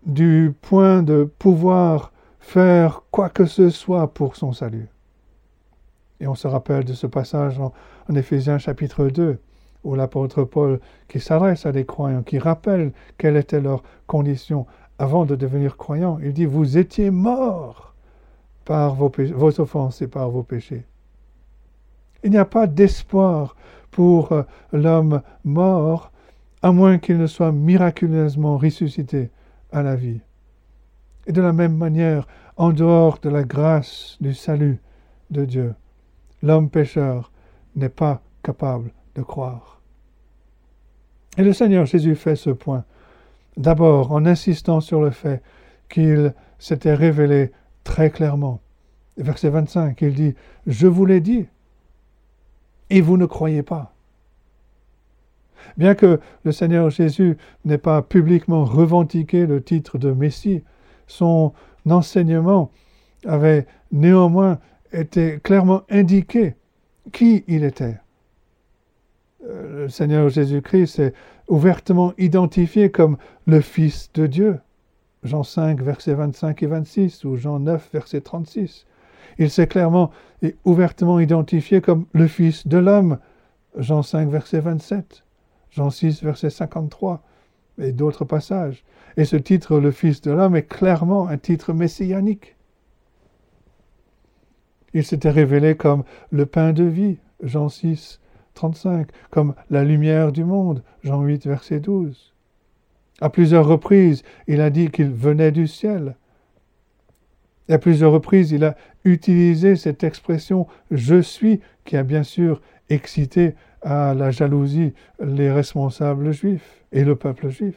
du 0.05 0.55
point 0.63 1.03
de 1.03 1.31
pouvoir 1.39 2.13
faire 2.41 3.03
quoi 3.11 3.29
que 3.29 3.47
ce 3.47 3.71
soit 3.71 4.13
pour 4.13 4.37
son 4.37 4.53
salut. 4.53 4.89
Et 6.21 6.27
on 6.27 6.35
se 6.35 6.49
rappelle 6.49 6.85
de 6.85 6.93
ce 6.93 7.07
passage 7.07 7.59
en, 7.59 7.73
en 8.09 8.15
Éphésiens 8.15 8.59
chapitre 8.59 9.09
2 9.09 9.39
ou 9.85 9.95
l'apôtre 9.95 10.45
Paul 10.45 10.81
qui 11.09 11.21
s'adresse 11.21 11.67
à 11.67 11.73
des 11.73 11.85
croyants, 11.85 12.23
qui 12.23 12.39
rappelle 12.39 12.93
quelle 13.19 13.37
était 13.37 13.61
leur 13.61 13.83
condition 14.07 14.67
avant 14.99 15.25
de 15.25 15.35
devenir 15.35 15.77
croyants. 15.77 16.19
Il 16.23 16.33
dit, 16.33 16.45
vous 16.45 16.79
étiez 16.79 17.11
morts 17.11 17.95
par 18.65 18.95
vos 18.95 19.61
offenses 19.61 20.03
et 20.03 20.07
par 20.07 20.31
vos 20.31 20.43
péchés. 20.43 20.85
Il 22.23 22.31
n'y 22.31 22.39
a 22.39 22.45
pas 22.45 22.69
d'espoir 22.69 23.57
pour 23.93 24.33
euh, 24.33 24.43
l'homme 24.73 25.23
mort, 25.45 26.11
à 26.63 26.73
moins 26.73 26.99
qu'il 26.99 27.19
ne 27.19 27.29
soit 27.29 27.53
miraculeusement 27.53 28.59
ressuscité 28.59 29.31
à 29.71 29.83
la 29.83 29.95
vie. 29.95 30.21
Et 31.29 31.33
de 31.33 31.41
la 31.41 31.53
même 31.53 31.77
manière, 31.77 32.27
en 32.57 32.73
dehors 32.73 33.19
de 33.21 33.29
la 33.29 33.45
grâce 33.45 34.17
du 34.21 34.35
salut 34.35 34.81
de 35.31 35.45
Dieu, 35.45 35.75
l'homme 36.43 36.69
pécheur 36.69 37.31
n'est 37.77 37.89
pas 37.89 38.23
capable 38.43 38.91
de 39.15 39.23
croire. 39.23 39.81
Et 41.39 41.45
le 41.45 41.53
Seigneur 41.53 41.87
Jésus 41.87 42.17
fait 42.17 42.37
ce 42.37 42.51
point, 42.51 42.85
d'abord 43.57 44.13
en 44.13 44.27
insistant 44.27 44.81
sur 44.81 45.01
le 45.01 45.11
fait 45.11 45.43
qu'il 45.89 46.35
s'était 46.59 46.95
révélé 46.95 47.53
très 47.85 48.11
clairement. 48.11 48.61
Verset 49.17 49.51
25, 49.51 50.01
il 50.03 50.15
dit, 50.15 50.35
Je 50.67 50.87
vous 50.87 51.07
l'ai 51.07 51.21
dit, 51.21 51.47
et 52.93 53.01
vous 53.01 53.17
ne 53.17 53.25
croyez 53.25 53.63
pas. 53.63 53.95
Bien 55.79 55.95
que 55.95 56.21
le 56.45 56.53
Seigneur 56.53 56.91
Jésus 56.91 57.39
n'ait 57.65 57.79
pas 57.79 58.03
publiquement 58.03 58.65
revendiqué 58.65 59.47
le 59.47 59.63
titre 59.63 59.97
de 59.97 60.13
Messie, 60.13 60.63
son 61.07 61.53
enseignement 61.89 62.71
avait 63.25 63.67
néanmoins 63.91 64.59
été 64.93 65.41
clairement 65.43 65.83
indiqué 65.89 66.55
qui 67.13 67.45
il 67.49 67.65
était. 67.65 67.99
Euh, 69.49 69.85
le 69.85 69.89
Seigneur 69.89 70.29
Jésus-Christ 70.29 70.99
est 70.99 71.15
ouvertement 71.49 72.13
identifié 72.19 72.91
comme 72.91 73.17
le 73.47 73.63
Fils 73.63 74.11
de 74.13 74.27
Dieu. 74.27 74.59
Jean 75.23 75.45
5, 75.45 75.81
versets 75.81 76.15
25 76.15 76.63
et 76.63 76.67
26, 76.67 77.25
ou 77.25 77.37
Jean 77.37 77.59
9, 77.61 77.89
verset 77.93 78.21
36. 78.21 78.87
Il 79.39 79.51
s'est 79.51 79.67
clairement 79.67 80.11
et 80.43 80.57
ouvertement 80.65 81.21
identifié 81.21 81.81
comme 81.81 82.07
le 82.13 82.27
Fils 82.27 82.67
de 82.67 82.79
l'homme. 82.79 83.19
Jean 83.77 84.03
5, 84.03 84.29
verset 84.29 84.61
27. 84.61 85.25
Jean 85.71 85.91
6, 85.91 86.23
verset 86.23 86.51
53. 86.51 87.23
Et 87.79 87.93
d'autres 87.93 88.25
passages. 88.25 88.85
Et 89.17 89.25
ce 89.25 89.37
titre, 89.37 89.79
le 89.79 89.91
Fils 89.91 90.21
de 90.21 90.31
l'homme, 90.31 90.57
est 90.57 90.69
clairement 90.69 91.29
un 91.29 91.39
titre 91.39 91.73
messianique. 91.73 92.57
Il 94.95 95.05
s'était 95.05 95.31
révélé 95.31 95.75
comme 95.75 96.05
le 96.31 96.47
pain 96.47 96.73
de 96.73 96.85
vie. 96.85 97.19
Jean 97.43 97.69
6, 97.69 98.21
35, 98.55 99.09
comme 99.31 99.55
la 99.71 99.85
lumière 99.85 100.33
du 100.33 100.45
monde, 100.45 100.83
Jean 101.03 101.23
8, 101.23 101.47
verset 101.47 101.81
12. 101.81 102.35
À 103.21 103.31
plusieurs 103.31 103.67
reprises, 103.67 104.23
il 104.47 104.61
a 104.61 104.71
dit 104.71 104.91
qu'il 104.91 105.11
venait 105.11 105.53
du 105.53 105.67
ciel. 105.67 106.17
Et 107.69 107.75
à 107.75 107.79
plusieurs 107.79 108.13
reprises, 108.13 108.51
il 108.53 108.65
a 108.65 108.77
utilisé 109.05 109.77
cette 109.77 110.05
expression 110.05 110.67
je 110.91 111.21
suis, 111.21 111.61
qui 111.85 111.97
a 111.97 112.03
bien 112.03 112.23
sûr 112.23 112.61
excité 112.89 113.55
à 113.83 114.15
la 114.15 114.31
jalousie 114.31 114.93
les 115.21 115.51
responsables 115.51 116.33
juifs 116.33 116.85
et 116.93 117.05
le 117.05 117.17
peuple 117.17 117.49
juif. 117.49 117.77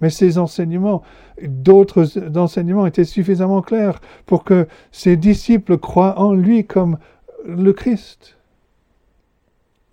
Mais 0.00 0.10
ces 0.10 0.38
enseignements, 0.38 1.02
d'autres 1.42 2.36
enseignements 2.36 2.86
étaient 2.86 3.04
suffisamment 3.04 3.62
clairs 3.62 4.00
pour 4.26 4.44
que 4.44 4.66
ses 4.92 5.16
disciples 5.16 5.78
croient 5.78 6.18
en 6.18 6.34
lui 6.34 6.66
comme 6.66 6.98
le 7.46 7.72
Christ 7.72 8.36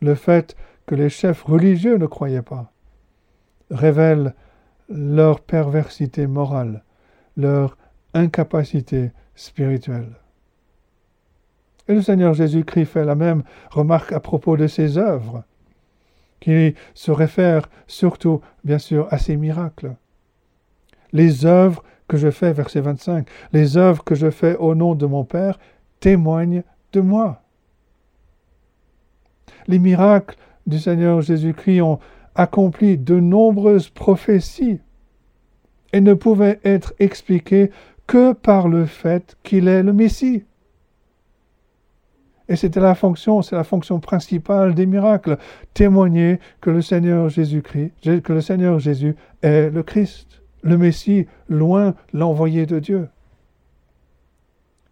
le 0.02 0.16
fait 0.16 0.56
que 0.86 0.96
les 0.96 1.10
chefs 1.10 1.44
religieux 1.44 1.98
ne 1.98 2.08
croyaient 2.08 2.42
pas, 2.42 2.72
révèle 3.70 4.34
leur 4.90 5.40
perversité 5.40 6.28
morale, 6.28 6.84
leur 7.38 7.78
incapacité 8.14 9.12
spirituelle. 9.36 10.16
Et 11.88 11.94
le 11.94 12.02
Seigneur 12.02 12.34
Jésus-Christ 12.34 12.86
fait 12.86 13.06
la 13.06 13.16
même 13.16 13.44
remarque 13.70 14.12
à 14.12 14.20
propos 14.20 14.58
de 14.58 14.68
ses 14.68 14.98
œuvres, 14.98 15.44
qui 16.40 16.76
se 16.94 17.12
réfère 17.12 17.70
surtout, 17.88 18.42
bien 18.64 18.80
sûr, 18.80 19.08
à 19.12 19.18
ses 19.18 19.38
miracles. 19.38 19.96
Les 21.14 21.46
œuvres 21.46 21.84
que 22.08 22.18
je 22.18 22.30
fais, 22.30 22.54
verset 22.54 22.82
25, 22.82 23.28
les 23.54 23.78
œuvres 23.78 24.04
que 24.04 24.16
je 24.16 24.30
fais 24.30 24.56
au 24.58 24.76
nom 24.76 24.96
de 24.96 25.06
mon 25.06 25.24
Père 25.24 25.60
témoignent 26.00 26.64
de 26.94 27.02
moi. 27.02 27.42
Les 29.68 29.80
miracles 29.80 30.38
du 30.68 30.80
Seigneur 30.80 31.22
Jésus-Christ 31.22 31.82
ont 31.82 32.00
accompli 32.36 32.98
de 32.98 33.20
nombreuses 33.20 33.90
prophéties 33.90 34.80
et 35.94 36.02
ne 36.02 36.14
pouvaient 36.14 36.60
être 36.64 36.94
expliquées 37.00 37.72
que 38.12 38.34
par 38.34 38.68
le 38.68 38.86
fait 38.86 39.38
qu'il 39.42 39.70
est 39.70 39.84
le 39.84 39.94
Messie. 39.94 40.44
Et 42.50 42.58
c'était 42.58 42.82
la 42.82 42.94
fonction, 42.94 43.42
c'est 43.42 43.56
la 43.56 43.64
fonction 43.64 44.02
principale 44.02 44.76
des 44.76 44.86
miracles, 44.86 45.38
témoigner 45.74 46.42
que 46.60 46.70
le 46.70 46.82
Seigneur 46.82 47.30
Jésus-Christ, 47.30 47.94
est 48.04 49.70
le 49.70 49.82
Christ, 49.82 50.42
le 50.62 50.78
Messie, 50.78 51.26
loin 51.48 51.96
l'envoyé 52.12 52.66
de 52.66 52.80
Dieu. 52.80 53.08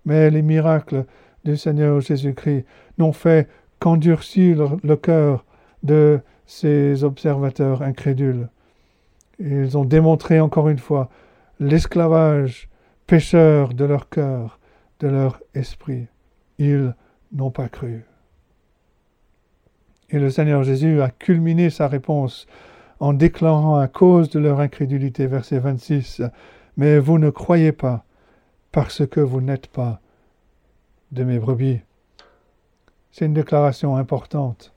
Mais 0.05 0.29
les 0.29 0.41
miracles 0.41 1.03
du 1.43 1.57
Seigneur 1.57 1.99
Jésus-Christ 1.99 2.63
n'ont 2.99 3.11
fait 3.11 3.49
qu'endurcit 3.81 4.55
le, 4.55 4.95
cœur 4.95 5.43
de 5.83 6.21
ces 6.45 7.03
observateurs 7.03 7.81
incrédules. 7.81 8.47
Ils 9.39 9.77
ont 9.77 9.83
démontré 9.83 10.39
encore 10.39 10.69
une 10.69 10.79
fois 10.79 11.09
l'esclavage 11.59 12.69
pécheur 13.09 13.73
de 13.73 13.85
leur 13.85 14.07
cœur, 14.07 14.59
de 14.99 15.07
leur 15.07 15.41
esprit. 15.55 16.05
Ils 16.59 16.93
n'ont 17.31 17.49
pas 17.49 17.67
cru. 17.67 18.05
Et 20.11 20.19
le 20.19 20.29
Seigneur 20.29 20.61
Jésus 20.61 21.01
a 21.01 21.09
culminé 21.09 21.71
sa 21.71 21.87
réponse 21.87 22.45
en 22.99 23.13
déclarant 23.13 23.79
à 23.79 23.87
cause 23.87 24.29
de 24.29 24.37
leur 24.37 24.59
incrédulité, 24.59 25.25
verset 25.25 25.57
26, 25.57 26.21
Mais 26.77 26.99
vous 26.99 27.17
ne 27.17 27.31
croyez 27.31 27.71
pas 27.71 28.05
parce 28.71 29.07
que 29.07 29.19
vous 29.19 29.41
n'êtes 29.41 29.67
pas 29.67 30.01
de 31.11 31.23
mes 31.23 31.39
brebis. 31.39 31.79
C'est 33.11 33.25
une 33.25 33.33
déclaration 33.33 33.95
importante. 33.95 34.71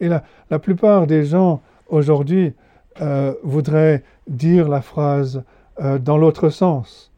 Et 0.00 0.08
la, 0.08 0.22
plupart 0.58 1.06
des 1.06 1.26
gens 1.26 1.60
aujourd'hui 1.88 2.54
euh, 3.02 3.34
voudraient 3.42 4.02
dire 4.28 4.66
la 4.66 4.80
phrase 4.80 5.44
euh, 5.78 5.98
dans 5.98 6.16
l'autre 6.16 6.48
sens. 6.48 7.10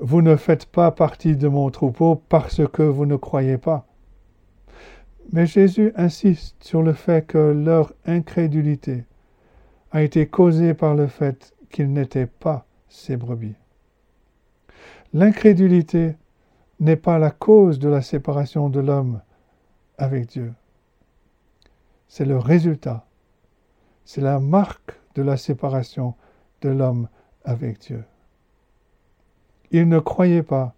Vous 0.00 0.22
ne 0.22 0.36
faites 0.36 0.64
pas 0.64 0.90
partie 0.90 1.36
de 1.36 1.46
mon 1.46 1.70
troupeau 1.70 2.22
parce 2.28 2.66
que 2.66 2.82
vous 2.82 3.04
ne 3.04 3.16
croyez 3.16 3.58
pas. 3.58 3.86
Mais 5.32 5.46
Jésus 5.46 5.92
insiste 5.94 6.56
sur 6.64 6.82
le 6.82 6.94
fait 6.94 7.26
que 7.26 7.36
leur 7.36 7.92
incrédulité 8.06 9.04
a 9.92 10.02
été 10.02 10.26
causée 10.26 10.72
par 10.72 10.94
le 10.94 11.06
fait 11.06 11.54
qu'ils 11.70 11.92
n'étaient 11.92 12.26
pas 12.26 12.64
ses 12.88 13.18
brebis. 13.18 13.54
L'incrédulité 15.12 16.16
n'est 16.80 16.96
pas 16.96 17.18
la 17.18 17.30
cause 17.30 17.78
de 17.78 17.90
la 17.90 18.00
séparation 18.00 18.70
de 18.70 18.80
l'homme 18.80 19.20
avec 19.98 20.28
Dieu. 20.28 20.54
C'est 22.08 22.24
le 22.24 22.38
résultat. 22.38 23.06
C'est 24.06 24.22
la 24.22 24.40
marque 24.40 24.98
de 25.14 25.22
la 25.22 25.36
séparation 25.36 26.14
de 26.62 26.70
l'homme 26.70 27.08
avec 27.44 27.80
Dieu. 27.80 28.02
Ils 29.70 29.88
ne 29.88 29.98
croyaient 29.98 30.42
pas 30.42 30.74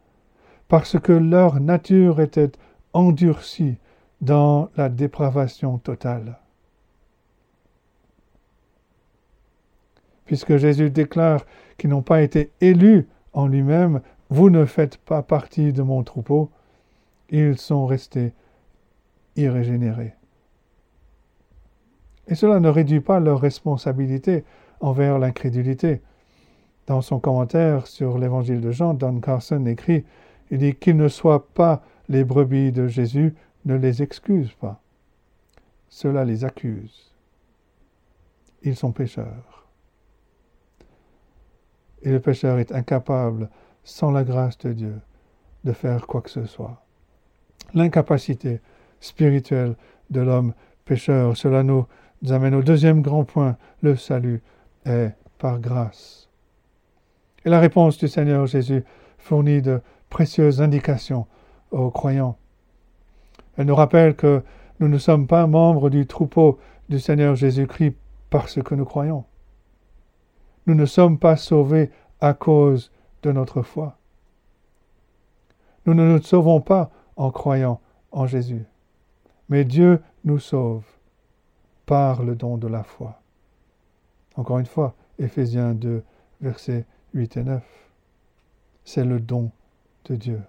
parce 0.69 0.99
que 0.99 1.13
leur 1.13 1.61
nature 1.61 2.21
était 2.21 2.53
endurcie 2.93 3.77
dans 4.21 4.71
la 4.77 4.89
dépravation 4.89 5.79
totale. 5.79 6.39
Puisque 10.25 10.57
Jésus 10.57 10.91
déclare 10.91 11.45
qu'ils 11.77 11.91
n'ont 11.91 12.03
pas 12.03 12.23
été 12.23 12.51
élus 12.61 13.09
en 13.33 13.47
lui-même, 13.47 14.01
vous 14.31 14.49
ne 14.49 14.65
faites 14.65 14.97
pas 14.97 15.23
partie 15.23 15.73
de 15.73 15.83
mon 15.83 16.03
troupeau, 16.05 16.51
ils 17.29 17.59
sont 17.59 17.87
restés 17.87 18.33
irrégénérés. 19.37 20.15
Et 22.29 22.35
cela 22.35 22.61
ne 22.61 22.69
réduit 22.69 23.01
pas 23.01 23.21
leur 23.21 23.41
responsabilité 23.41 24.45
envers 24.81 25.19
l'incrédulité. 25.19 26.01
Dans 26.87 27.01
son 27.01 27.21
commentaire 27.21 27.87
sur 27.87 28.19
l'évangile 28.19 28.61
de 28.61 28.71
Jean, 28.71 28.95
Don 28.95 29.21
Carson 29.21 29.65
écrit 29.67 30.05
Il 30.51 30.59
dit 30.59 30.75
qu'ils 30.75 30.97
ne 30.97 31.09
soient 31.09 31.47
pas 31.49 31.83
les 32.09 32.25
brebis 32.25 32.73
de 32.73 32.89
Jésus 32.89 33.35
ne 33.65 33.77
les 33.77 34.03
excuse 34.03 34.53
pas. 34.53 34.81
Cela 35.89 36.25
les 36.25 36.45
accuse. 36.45 37.13
Ils 38.63 38.77
sont 38.77 38.93
pécheurs. 38.93 39.67
Et 42.03 42.11
le 42.11 42.21
pécheur 42.21 42.59
est 42.59 42.73
incapable, 42.73 43.49
sans 43.85 44.11
la 44.11 44.25
grâce 44.25 44.59
de 44.59 44.73
Dieu, 44.73 45.01
de 45.65 45.73
faire 45.73 46.07
quoi 46.07 46.23
que 46.23 46.31
ce 46.31 46.45
soit. 46.47 46.85
L'incapacité 47.75 48.61
spirituelle 49.01 49.77
de 50.11 50.21
l'homme 50.21 50.55
pécheur, 50.85 51.37
cela 51.37 51.63
nous 51.63 51.87
amène 52.29 52.55
au 52.55 52.63
deuxième 52.63 53.03
grand 53.03 53.25
point, 53.25 53.57
le 53.83 53.97
salut 53.97 54.43
est 54.85 55.13
par 55.39 55.61
grâce. 55.61 56.29
Et 57.45 57.51
la 57.51 57.61
réponse 57.61 57.99
du 57.99 58.09
Seigneur 58.09 58.47
Jésus 58.47 58.85
fournit 59.19 59.63
de 59.63 59.81
précieuses 60.09 60.61
indications 60.61 61.27
aux 61.71 61.91
croyants. 61.91 62.37
Elle 63.57 63.67
nous 63.67 63.75
rappelle 63.75 64.15
que 64.15 64.43
nous 64.81 64.89
ne 64.89 64.99
sommes 64.99 65.27
pas 65.27 65.47
membres 65.47 65.91
du 65.91 66.07
troupeau 66.07 66.59
du 66.89 66.99
Seigneur 66.99 67.35
Jésus-Christ 67.35 67.97
parce 68.31 68.63
que 68.63 68.75
nous 68.75 68.85
croyons. 68.85 69.25
Nous 70.67 70.75
ne 70.75 70.87
sommes 70.87 71.19
pas 71.19 71.37
sauvés 71.37 71.91
à 72.21 72.35
cause 72.35 72.91
de 73.23 73.33
notre 73.33 73.63
foi. 73.63 73.99
Nous 75.87 75.95
ne 75.95 76.05
nous 76.05 76.23
sauvons 76.23 76.61
pas 76.61 76.91
en 77.17 77.31
croyant 77.31 77.81
en 78.13 78.27
Jésus, 78.27 78.65
mais 79.49 79.65
Dieu 79.65 80.01
nous 80.25 80.39
sauve 80.39 80.85
par 81.87 82.23
le 82.23 82.37
don 82.37 82.57
de 82.57 82.69
la 82.69 82.85
foi. 82.85 83.21
Encore 84.37 84.59
une 84.59 84.67
fois, 84.67 84.95
Éphésiens 85.19 85.75
2, 85.75 86.03
versets 86.41 86.87
8 87.15 87.37
et 87.37 87.45
9. 87.45 87.63
C'est 88.85 89.05
le 89.05 89.21
don 89.21 89.51
de 90.07 90.17
Dieu. 90.17 90.41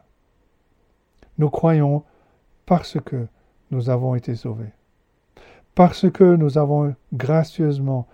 Nous 1.38 1.50
croyons 1.50 2.03
parce 2.65 2.99
que 2.99 3.28
nous 3.71 3.89
avons 3.89 4.15
été 4.15 4.36
sauvés, 4.36 4.71
parce 5.76 6.10
que 6.10 6.36
nous 6.36 6.58
avons 6.58 6.95
gracieusement 7.13 8.08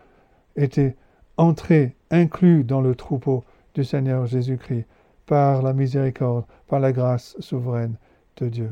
été 0.55 0.95
entrés, 1.37 1.95
inclus 2.11 2.63
dans 2.63 2.81
le 2.81 2.95
troupeau 2.95 3.43
du 3.73 3.83
Seigneur 3.83 4.25
Jésus-Christ, 4.25 4.85
par 5.25 5.61
la 5.61 5.73
miséricorde, 5.73 6.45
par 6.67 6.79
la 6.79 6.91
grâce 6.91 7.35
souveraine 7.39 7.95
de 8.37 8.49
Dieu. 8.49 8.71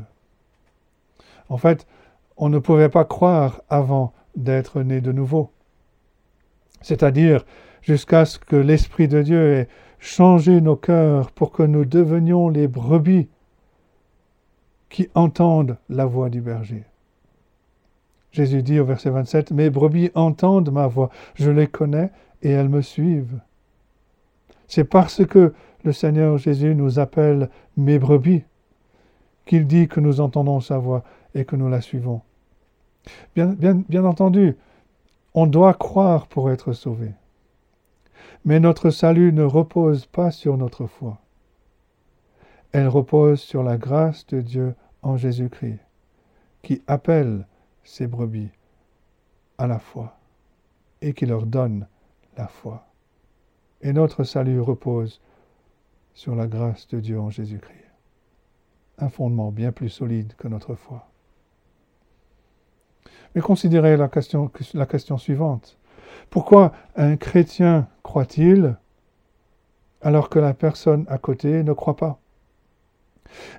En 1.48 1.56
fait, 1.56 1.86
on 2.36 2.48
ne 2.48 2.58
pouvait 2.58 2.88
pas 2.88 3.04
croire 3.04 3.62
avant 3.70 4.12
d'être 4.36 4.82
né 4.82 5.00
de 5.00 5.12
nouveau. 5.12 5.50
C'est-à-dire 6.80 7.44
jusqu'à 7.82 8.24
ce 8.24 8.38
que 8.38 8.56
l'Esprit 8.56 9.08
de 9.08 9.22
Dieu 9.22 9.52
ait 9.52 9.68
changé 9.98 10.60
nos 10.60 10.76
cœurs 10.76 11.32
pour 11.32 11.52
que 11.52 11.62
nous 11.62 11.84
devenions 11.84 12.48
les 12.48 12.68
brebis 12.68 13.28
qui 14.88 15.08
entendent 15.14 15.76
la 15.88 16.06
voix 16.06 16.30
du 16.30 16.40
berger. 16.40 16.84
Jésus 18.32 18.62
dit 18.62 18.78
au 18.78 18.84
verset 18.84 19.10
27, 19.10 19.50
Mes 19.52 19.70
brebis 19.70 20.10
entendent 20.14 20.70
ma 20.70 20.86
voix, 20.86 21.10
je 21.34 21.50
les 21.50 21.66
connais 21.66 22.10
et 22.42 22.50
elles 22.50 22.68
me 22.68 22.82
suivent. 22.82 23.40
C'est 24.66 24.84
parce 24.84 25.24
que 25.24 25.54
le 25.84 25.92
Seigneur 25.92 26.38
Jésus 26.38 26.74
nous 26.74 26.98
appelle 26.98 27.48
mes 27.76 27.98
brebis 27.98 28.44
qu'il 29.46 29.66
dit 29.66 29.88
que 29.88 30.00
nous 30.00 30.20
entendons 30.20 30.60
sa 30.60 30.78
voix 30.78 31.02
et 31.34 31.44
que 31.44 31.56
nous 31.56 31.68
la 31.68 31.80
suivons. 31.80 32.20
Bien, 33.34 33.46
bien, 33.46 33.82
bien 33.88 34.04
entendu, 34.04 34.56
on 35.34 35.46
doit 35.46 35.74
croire 35.74 36.26
pour 36.26 36.50
être 36.50 36.72
sauvé. 36.72 37.12
Mais 38.44 38.60
notre 38.60 38.90
salut 38.90 39.32
ne 39.32 39.42
repose 39.42 40.06
pas 40.06 40.30
sur 40.30 40.56
notre 40.56 40.86
foi. 40.86 41.18
Elle 42.72 42.88
repose 42.88 43.40
sur 43.40 43.62
la 43.62 43.78
grâce 43.78 44.26
de 44.26 44.40
Dieu 44.40 44.74
en 45.02 45.16
Jésus-Christ, 45.16 45.80
qui 46.62 46.82
appelle 46.86 47.46
ses 47.82 48.06
brebis 48.06 48.50
à 49.56 49.66
la 49.66 49.78
foi 49.78 50.18
et 51.00 51.14
qui 51.14 51.26
leur 51.26 51.46
donne 51.46 51.86
la 52.36 52.48
foi. 52.48 52.86
Et 53.80 53.92
notre 53.92 54.24
salut 54.24 54.60
repose 54.60 55.20
sur 56.12 56.34
la 56.34 56.46
grâce 56.46 56.88
de 56.88 57.00
Dieu 57.00 57.20
en 57.20 57.30
Jésus-Christ. 57.30 57.74
Un 58.98 59.08
fondement 59.08 59.52
bien 59.52 59.70
plus 59.70 59.88
solide 59.88 60.34
que 60.36 60.48
notre 60.48 60.74
foi. 60.74 61.08
Mais 63.34 63.40
considérez 63.40 63.96
la 63.96 64.08
question, 64.08 64.50
la 64.74 64.86
question 64.86 65.16
suivante. 65.16 65.77
Pourquoi 66.30 66.72
un 66.96 67.16
chrétien 67.16 67.88
croit-il 68.02 68.76
alors 70.00 70.28
que 70.28 70.38
la 70.38 70.54
personne 70.54 71.04
à 71.08 71.18
côté 71.18 71.62
ne 71.62 71.72
croit 71.72 71.96
pas? 71.96 72.18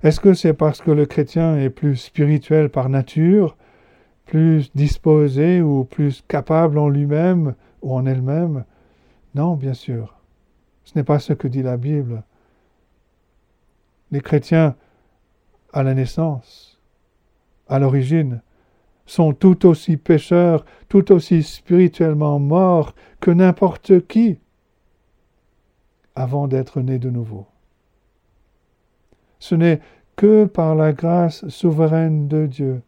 Est-ce 0.03 0.19
que 0.19 0.33
c'est 0.33 0.53
parce 0.53 0.81
que 0.81 0.91
le 0.91 1.05
chrétien 1.05 1.57
est 1.57 1.69
plus 1.69 1.95
spirituel 1.95 2.69
par 2.69 2.89
nature, 2.89 3.55
plus 4.25 4.71
disposé 4.75 5.62
ou 5.62 5.83
plus 5.85 6.23
capable 6.27 6.77
en 6.77 6.89
lui-même 6.89 7.55
ou 7.81 7.93
en 7.93 8.05
elle-même? 8.05 8.65
Non, 9.35 9.55
bien 9.55 9.73
sûr. 9.73 10.15
Ce 10.83 10.97
n'est 10.97 11.03
pas 11.03 11.19
ce 11.19 11.33
que 11.33 11.47
dit 11.47 11.62
la 11.62 11.77
Bible. 11.77 12.23
Les 14.12 14.21
chrétiens, 14.21 14.75
à 15.71 15.83
la 15.83 15.93
naissance, 15.93 16.81
à 17.67 17.77
l'origine, 17.77 18.41
sont 19.10 19.34
tout 19.34 19.65
aussi 19.65 19.98
pécheurs, 19.98 20.63
tout 20.88 21.12
aussi 21.12 21.41
spirituellement 21.41 22.38
morts 22.38 22.93
que 23.19 23.32
n'importe 23.32 24.06
qui 24.08 24.38
avant 26.13 26.48
d'être 26.48 26.82
nés 26.82 27.00
de 27.00 27.10
nouveau. 27.10 27.48
Ce 29.39 29.56
n'est 29.56 29.80
que 30.15 30.45
par 30.45 30.76
la 30.76 30.93
grâce 30.93 31.48
souveraine 31.48 32.28
de 32.28 32.45
Dieu 32.45 32.84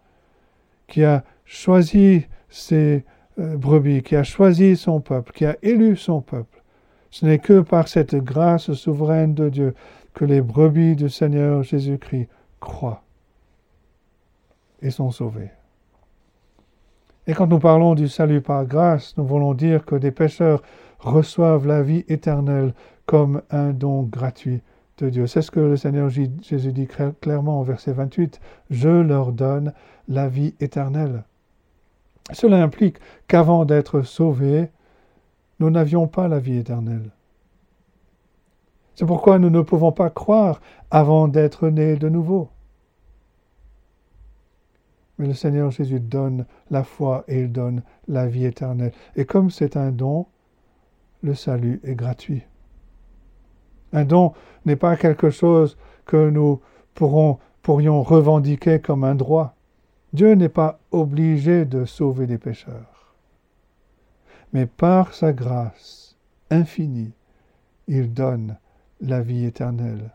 qui 0.87 1.03
a 1.03 1.23
choisi 1.43 2.27
ses 2.49 3.03
euh, 3.39 3.57
brebis, 3.57 4.03
qui 4.03 4.15
a 4.15 4.23
choisi 4.23 4.77
son 4.77 5.01
peuple, 5.01 5.31
qui 5.31 5.45
a 5.45 5.57
élu 5.63 5.95
son 5.95 6.21
peuple. 6.21 6.61
Ce 7.09 7.25
n'est 7.25 7.39
que 7.39 7.61
par 7.61 7.87
cette 7.87 8.15
grâce 8.15 8.73
souveraine 8.73 9.33
de 9.33 9.49
Dieu 9.49 9.73
que 10.13 10.25
les 10.25 10.41
brebis 10.41 10.95
du 10.95 11.09
Seigneur 11.09 11.63
Jésus-Christ 11.63 12.29
croient 12.59 13.03
et 14.83 14.91
sont 14.91 15.09
sauvés. 15.09 15.49
Et 17.27 17.33
quand 17.33 17.47
nous 17.47 17.59
parlons 17.59 17.95
du 17.95 18.07
salut 18.07 18.41
par 18.41 18.65
grâce, 18.65 19.15
nous 19.17 19.25
voulons 19.25 19.53
dire 19.53 19.85
que 19.85 19.95
des 19.95 20.11
pécheurs 20.11 20.61
reçoivent 20.99 21.67
la 21.67 21.81
vie 21.81 22.03
éternelle 22.07 22.73
comme 23.05 23.41
un 23.49 23.71
don 23.71 24.03
gratuit 24.03 24.61
Dieu. 25.09 25.27
C'est 25.27 25.41
ce 25.41 25.51
que 25.51 25.59
le 25.59 25.77
Seigneur 25.77 26.09
Jésus 26.09 26.71
dit 26.71 26.87
clairement 27.21 27.61
au 27.61 27.63
verset 27.63 27.93
28. 27.93 28.39
Je 28.69 28.89
leur 28.89 29.31
donne 29.31 29.73
la 30.07 30.27
vie 30.27 30.53
éternelle. 30.59 31.23
Cela 32.31 32.61
implique 32.61 32.97
qu'avant 33.27 33.65
d'être 33.65 34.01
sauvés, 34.01 34.69
nous 35.59 35.69
n'avions 35.69 36.07
pas 36.07 36.27
la 36.27 36.39
vie 36.39 36.57
éternelle. 36.57 37.11
C'est 38.95 39.05
pourquoi 39.05 39.39
nous 39.39 39.49
ne 39.49 39.61
pouvons 39.61 39.91
pas 39.91 40.09
croire 40.09 40.61
avant 40.91 41.27
d'être 41.27 41.69
nés 41.69 41.95
de 41.95 42.09
nouveau. 42.09 42.49
Le 45.21 45.35
Seigneur 45.35 45.69
Jésus 45.69 45.99
donne 45.99 46.47
la 46.71 46.83
foi 46.83 47.23
et 47.27 47.41
il 47.41 47.51
donne 47.51 47.83
la 48.07 48.25
vie 48.25 48.45
éternelle. 48.45 48.91
Et 49.15 49.25
comme 49.25 49.51
c'est 49.51 49.77
un 49.77 49.91
don, 49.91 50.25
le 51.21 51.35
salut 51.35 51.79
est 51.83 51.93
gratuit. 51.93 52.41
Un 53.93 54.03
don 54.03 54.33
n'est 54.65 54.75
pas 54.75 54.97
quelque 54.97 55.29
chose 55.29 55.77
que 56.05 56.31
nous 56.31 56.59
pourrions 56.95 58.01
revendiquer 58.01 58.79
comme 58.79 59.03
un 59.03 59.13
droit. 59.13 59.53
Dieu 60.11 60.33
n'est 60.33 60.49
pas 60.49 60.79
obligé 60.89 61.65
de 61.65 61.85
sauver 61.85 62.25
des 62.25 62.39
pécheurs. 62.39 63.15
Mais 64.53 64.65
par 64.65 65.13
sa 65.13 65.33
grâce 65.33 66.17
infinie, 66.49 67.13
il 67.87 68.11
donne 68.11 68.57
la 69.01 69.21
vie 69.21 69.45
éternelle. 69.45 70.09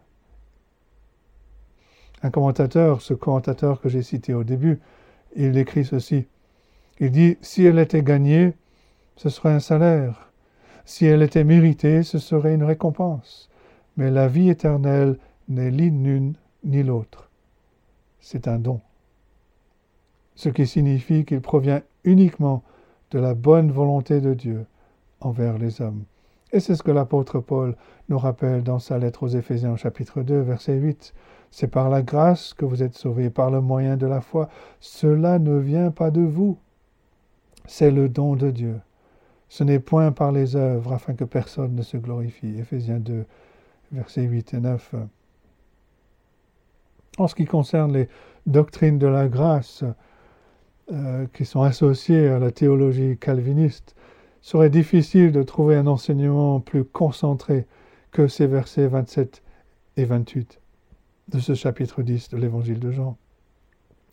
Un 2.23 2.31
commentateur, 2.31 3.03
ce 3.03 3.15
commentateur 3.15 3.81
que 3.81 3.89
j'ai 3.89 4.03
cité 4.03 4.35
au 4.35 4.45
début, 4.45 4.81
il 5.35 5.57
écrit 5.59 5.85
ceci. 5.85 6.27
Il 6.99 7.11
dit, 7.11 7.37
si 7.43 7.65
elle 7.65 7.79
était 7.79 8.03
gagnée, 8.03 8.55
ce 9.17 9.29
serait 9.29 9.53
un 9.53 9.61
salaire. 9.61 10.31
Si 10.85 11.05
elle 11.05 11.23
était 11.23 11.45
méritée, 11.45 12.03
ce 12.03 12.19
serait 12.19 12.55
une 12.55 12.65
récompense. 12.65 13.51
Mais 13.97 14.11
la 14.11 14.29
vie 14.29 14.49
éternelle 14.49 15.19
n'est 15.49 15.71
ni 15.71 15.91
l'une 15.91 16.35
ni 16.65 16.83
l'autre. 16.83 17.31
C'est 18.21 18.49
un 18.49 18.59
don. 18.59 18.81
Ce 20.35 20.49
qui 20.49 20.67
signifie 20.67 21.25
qu'il 21.25 21.41
provient 21.41 21.83
uniquement 22.05 22.63
de 23.11 23.19
la 23.19 23.35
bonne 23.35 23.71
volonté 23.71 24.21
de 24.21 24.35
Dieu 24.35 24.67
envers 25.21 25.59
les 25.59 25.81
hommes. 25.81 26.05
Et 26.53 26.61
c'est 26.61 26.75
ce 26.75 26.83
que 26.83 26.91
l'apôtre 26.91 27.41
Paul 27.41 27.77
nous 28.09 28.19
rappelle 28.19 28.63
dans 28.63 28.79
sa 28.79 28.99
lettre 28.99 29.25
aux 29.25 29.29
Éphésiens 29.29 29.77
chapitre 29.77 30.23
2 30.23 30.41
verset 30.41 30.75
8. 30.75 31.15
C'est 31.59 31.69
par 31.69 31.89
la 31.89 32.03
grâce 32.03 32.53
que 32.53 32.67
vous 32.67 32.83
êtes 32.83 32.99
sauvés, 32.99 33.31
par 33.31 33.51
le 33.51 33.63
moyen 33.63 33.97
de 33.97 34.07
la 34.07 34.21
foi. 34.21 34.51
Cela 34.79 35.39
ne 35.39 35.57
vient 35.57 35.91
pas 35.91 36.11
de 36.11 36.21
vous. 36.21 36.59
C'est 37.65 37.91
le 37.91 38.11
don 38.11 38.37
de 38.37 38.51
Dieu. 38.51 38.79
Ce 39.49 39.65
n'est 39.65 39.79
point 39.79 40.13
par 40.13 40.33
les 40.33 40.55
œuvres 40.55 40.93
afin 40.93 41.15
que 41.15 41.25
personne 41.25 41.75
ne 41.75 41.81
se 41.81 41.97
glorifie. 41.97 42.59
Éphésiens 42.59 42.99
2, 42.99 43.25
versets 43.91 44.25
8 44.25 44.53
et 44.53 44.61
9. 44.61 44.95
En 47.17 47.27
ce 47.27 47.35
qui 47.35 47.47
concerne 47.47 47.95
les 47.95 48.11
doctrines 48.45 48.99
de 48.99 49.07
la 49.07 49.27
grâce 49.27 49.83
euh, 50.93 51.27
qui 51.33 51.47
sont 51.47 51.63
associées 51.63 52.29
à 52.29 52.39
la 52.39 52.51
théologie 52.51 53.17
calviniste, 53.17 53.97
il 54.43 54.47
serait 54.47 54.69
difficile 54.69 55.33
de 55.33 55.43
trouver 55.43 55.77
un 55.77 55.87
enseignement 55.87 56.61
plus 56.61 56.85
concentré 56.85 57.65
que 58.11 58.29
ces 58.29 58.47
versets 58.47 58.89
27 58.89 59.43
et 59.97 60.05
28 60.05 60.61
de 61.29 61.41
ce 61.41 61.55
chapitre 61.55 62.03
10 62.03 62.31
de 62.31 62.37
l'évangile 62.37 62.79
de 62.79 62.91
Jean. 62.91 63.17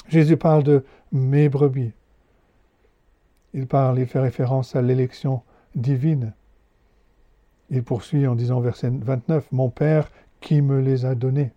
Jésus 0.08 0.38
parle 0.38 0.63
de 0.63 0.84
mes 1.12 1.49
brebis. 1.49 1.93
Il 3.54 3.67
parle, 3.67 3.99
il 3.99 4.08
fait 4.08 4.19
référence 4.19 4.76
à 4.76 4.82
l'élection 4.82 5.43
divine. 5.76 6.34
Il 7.69 7.84
poursuit 7.84 8.28
en 8.28 8.36
disant 8.36 8.60
verset 8.60 8.89
29, 8.89 9.52
Mon 9.52 9.69
Père 9.69 10.10
qui 10.41 10.62
me 10.62 10.82
les 10.82 11.06
a 11.06 11.15
donnés. 11.15 11.54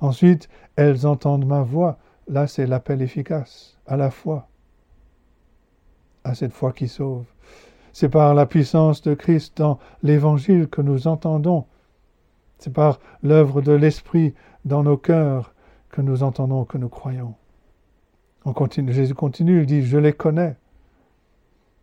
Ensuite, 0.00 0.48
elles 0.76 1.06
entendent 1.06 1.46
ma 1.46 1.62
voix. 1.62 1.98
Là, 2.28 2.46
c'est 2.46 2.66
l'appel 2.66 3.02
efficace, 3.02 3.78
à 3.86 3.96
la 3.96 4.10
foi, 4.10 4.48
à 6.24 6.34
cette 6.34 6.52
foi 6.52 6.72
qui 6.72 6.88
sauve. 6.88 7.26
C'est 7.92 8.08
par 8.08 8.34
la 8.34 8.46
puissance 8.46 9.02
de 9.02 9.14
Christ 9.14 9.56
dans 9.56 9.78
l'Évangile 10.02 10.68
que 10.68 10.80
nous 10.80 11.08
entendons. 11.08 11.66
C'est 12.60 12.72
par 12.72 13.00
l'œuvre 13.22 13.62
de 13.62 13.72
l'Esprit 13.72 14.34
dans 14.66 14.82
nos 14.82 14.98
cœurs 14.98 15.54
que 15.90 16.02
nous 16.02 16.22
entendons, 16.22 16.64
que 16.64 16.76
nous 16.76 16.90
croyons. 16.90 17.34
Jésus 18.88 19.14
continue, 19.14 19.60
il 19.60 19.66
dit, 19.66 19.82
je 19.84 19.96
les 19.96 20.12
connais. 20.12 20.56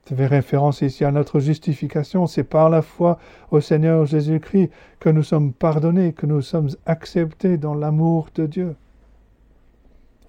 Ça 0.07 0.15
fait 0.15 0.27
référence 0.27 0.81
ici 0.81 1.03
à 1.03 1.11
notre 1.11 1.39
justification. 1.39 2.27
C'est 2.27 2.43
par 2.43 2.69
la 2.69 2.83
foi 2.83 3.17
au 3.51 3.59
Seigneur 3.59 4.05
Jésus-Christ 4.05 4.69
que 4.99 5.09
nous 5.09 5.23
sommes 5.23 5.51
pardonnés, 5.51 6.13
que 6.13 6.27
nous 6.27 6.41
sommes 6.41 6.69
acceptés 6.85 7.57
dans 7.57 7.73
l'amour 7.73 8.29
de 8.35 8.45
Dieu. 8.45 8.75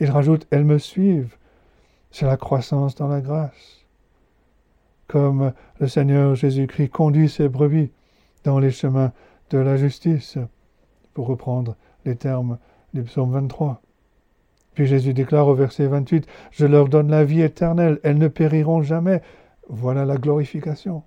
Il 0.00 0.10
rajoute, 0.10 0.46
elles 0.50 0.64
me 0.64 0.78
suivent. 0.78 1.36
C'est 2.10 2.26
la 2.26 2.38
croissance 2.38 2.94
dans 2.94 3.08
la 3.08 3.20
grâce. 3.20 3.84
Comme 5.08 5.52
le 5.78 5.88
Seigneur 5.88 6.34
Jésus-Christ 6.34 6.88
conduit 6.88 7.28
ses 7.28 7.48
brebis 7.48 7.90
dans 8.44 8.58
les 8.58 8.70
chemins 8.70 9.12
de 9.50 9.58
la 9.58 9.76
justice, 9.76 10.38
pour 11.14 11.26
reprendre 11.26 11.76
les 12.04 12.16
termes 12.16 12.58
du 12.94 13.02
psaume 13.02 13.32
23. 13.32 13.82
Puis 14.74 14.86
Jésus 14.86 15.14
déclare 15.14 15.48
au 15.48 15.54
verset 15.54 15.86
28, 15.86 16.26
Je 16.52 16.66
leur 16.66 16.88
donne 16.88 17.10
la 17.10 17.24
vie 17.24 17.42
éternelle, 17.42 17.98
elles 18.02 18.18
ne 18.18 18.28
périront 18.28 18.82
jamais. 18.82 19.22
Voilà 19.68 20.04
la 20.04 20.16
glorification. 20.16 21.02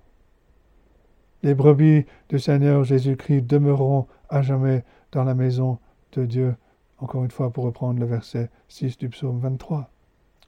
Les 1.42 1.54
brebis 1.54 2.04
du 2.28 2.38
Seigneur 2.38 2.84
Jésus-Christ 2.84 3.42
demeureront 3.42 4.06
à 4.28 4.42
jamais 4.42 4.84
dans 5.10 5.24
la 5.24 5.34
maison 5.34 5.78
de 6.12 6.24
Dieu. 6.24 6.54
Encore 6.98 7.24
une 7.24 7.30
fois, 7.30 7.50
pour 7.50 7.64
reprendre 7.64 7.98
le 7.98 8.06
verset 8.06 8.50
6 8.68 8.98
du 8.98 9.08
psaume 9.08 9.40
23. 9.40 9.90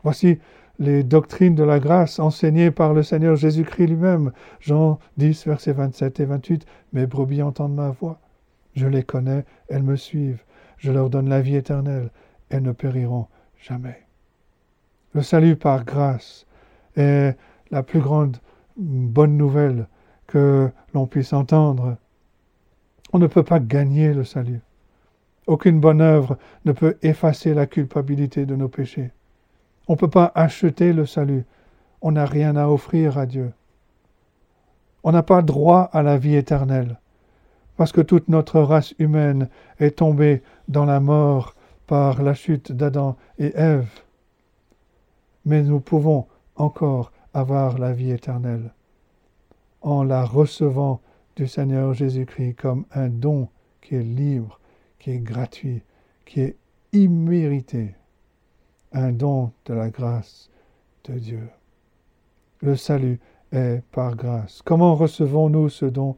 Voici 0.04 0.38
les 0.78 1.02
doctrines 1.02 1.54
de 1.54 1.62
la 1.62 1.78
grâce 1.78 2.18
enseignées 2.18 2.70
par 2.70 2.94
le 2.94 3.02
Seigneur 3.02 3.36
Jésus-Christ 3.36 3.86
lui-même. 3.86 4.32
Jean 4.60 4.98
10, 5.16 5.46
versets 5.46 5.72
27 5.72 6.20
et 6.20 6.24
28. 6.24 6.66
Mes 6.92 7.06
brebis 7.06 7.42
entendent 7.42 7.74
ma 7.74 7.90
voix. 7.90 8.18
Je 8.74 8.86
les 8.86 9.02
connais, 9.02 9.44
elles 9.68 9.84
me 9.84 9.96
suivent. 9.96 10.42
Je 10.78 10.90
leur 10.90 11.10
donne 11.10 11.28
la 11.28 11.40
vie 11.40 11.56
éternelle 11.56 12.10
elles 12.54 12.62
ne 12.62 12.72
périront 12.72 13.26
jamais. 13.58 14.06
Le 15.12 15.22
salut 15.22 15.56
par 15.56 15.84
grâce 15.84 16.46
est 16.96 17.36
la 17.70 17.82
plus 17.82 18.00
grande 18.00 18.36
bonne 18.76 19.36
nouvelle 19.36 19.88
que 20.26 20.70
l'on 20.92 21.06
puisse 21.06 21.32
entendre. 21.32 21.96
On 23.12 23.18
ne 23.18 23.26
peut 23.26 23.42
pas 23.42 23.60
gagner 23.60 24.12
le 24.12 24.24
salut. 24.24 24.60
Aucune 25.46 25.80
bonne 25.80 26.00
œuvre 26.00 26.38
ne 26.64 26.72
peut 26.72 26.96
effacer 27.02 27.54
la 27.54 27.66
culpabilité 27.66 28.46
de 28.46 28.56
nos 28.56 28.68
péchés. 28.68 29.10
On 29.88 29.92
ne 29.92 29.98
peut 29.98 30.10
pas 30.10 30.32
acheter 30.34 30.92
le 30.92 31.06
salut. 31.06 31.44
On 32.00 32.12
n'a 32.12 32.24
rien 32.24 32.56
à 32.56 32.68
offrir 32.68 33.18
à 33.18 33.26
Dieu. 33.26 33.52
On 35.02 35.12
n'a 35.12 35.22
pas 35.22 35.42
droit 35.42 35.90
à 35.92 36.02
la 36.02 36.16
vie 36.16 36.36
éternelle, 36.36 36.98
parce 37.76 37.92
que 37.92 38.00
toute 38.00 38.28
notre 38.28 38.60
race 38.60 38.94
humaine 38.98 39.48
est 39.78 39.98
tombée 39.98 40.42
dans 40.68 40.86
la 40.86 41.00
mort 41.00 41.54
par 41.86 42.22
la 42.22 42.32
chute 42.32 42.72
d'Adam 42.72 43.16
et 43.38 43.52
Ève, 43.54 43.90
mais 45.44 45.62
nous 45.62 45.80
pouvons 45.80 46.26
encore 46.56 47.12
avoir 47.34 47.78
la 47.78 47.92
vie 47.92 48.12
éternelle 48.12 48.72
en 49.82 50.02
la 50.02 50.24
recevant 50.24 51.02
du 51.36 51.46
Seigneur 51.46 51.92
Jésus-Christ 51.92 52.54
comme 52.54 52.86
un 52.92 53.08
don 53.08 53.48
qui 53.82 53.96
est 53.96 54.02
libre, 54.02 54.58
qui 54.98 55.10
est 55.10 55.18
gratuit, 55.18 55.82
qui 56.24 56.40
est 56.40 56.56
immérité, 56.92 57.94
un 58.94 59.12
don 59.12 59.52
de 59.66 59.74
la 59.74 59.90
grâce 59.90 60.50
de 61.04 61.18
Dieu. 61.18 61.48
Le 62.60 62.76
salut 62.76 63.20
est 63.52 63.82
par 63.92 64.16
grâce. 64.16 64.62
Comment 64.64 64.94
recevons-nous 64.94 65.68
ce 65.68 65.84
don? 65.84 66.16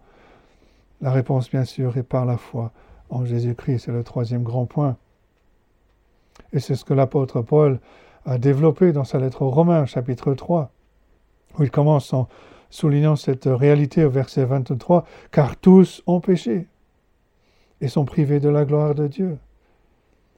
La 1.01 1.11
réponse, 1.11 1.51
bien 1.51 1.65
sûr, 1.65 1.97
est 1.97 2.03
par 2.03 2.25
la 2.25 2.37
foi 2.37 2.73
en 3.11 3.25
Jésus-Christ. 3.25 3.87
C'est 3.87 3.93
le 3.93 4.05
troisième 4.05 4.43
grand 4.43 4.67
point. 4.67 4.97
Et 6.53 6.61
c'est 6.61 6.75
ce 6.75 6.85
que 6.85 6.95
l'apôtre 6.95 7.43
Paul 7.43 7.81
a 8.25 8.39
développé 8.39 8.93
dans 8.93 9.05
sa 9.05 9.19
lettre 9.19 9.43
aux 9.43 9.51
Romains, 9.51 9.87
chapitre 9.87 10.35
3, 10.35 10.71
où 11.59 11.63
il 11.63 11.71
commence 11.71 12.13
en 12.13 12.29
soulignant 12.71 13.17
cette 13.17 13.47
réalité 13.47 14.05
au 14.05 14.11
verset 14.11 14.45
23, 14.45 15.05
car 15.31 15.57
tous 15.57 16.03
ont 16.07 16.21
péché 16.21 16.67
et 17.81 17.89
sont 17.89 18.05
privés 18.05 18.41
de 18.41 18.49
la 18.49 18.65
gloire 18.65 18.95
de 18.95 19.07
Dieu. 19.07 19.39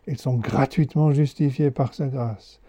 Ils 0.08 0.18
sont 0.18 0.36
gratuitement 0.36 1.12
justifiés 1.12 1.70
par 1.70 1.92
sa 1.92 2.06
grâce, 2.06 2.60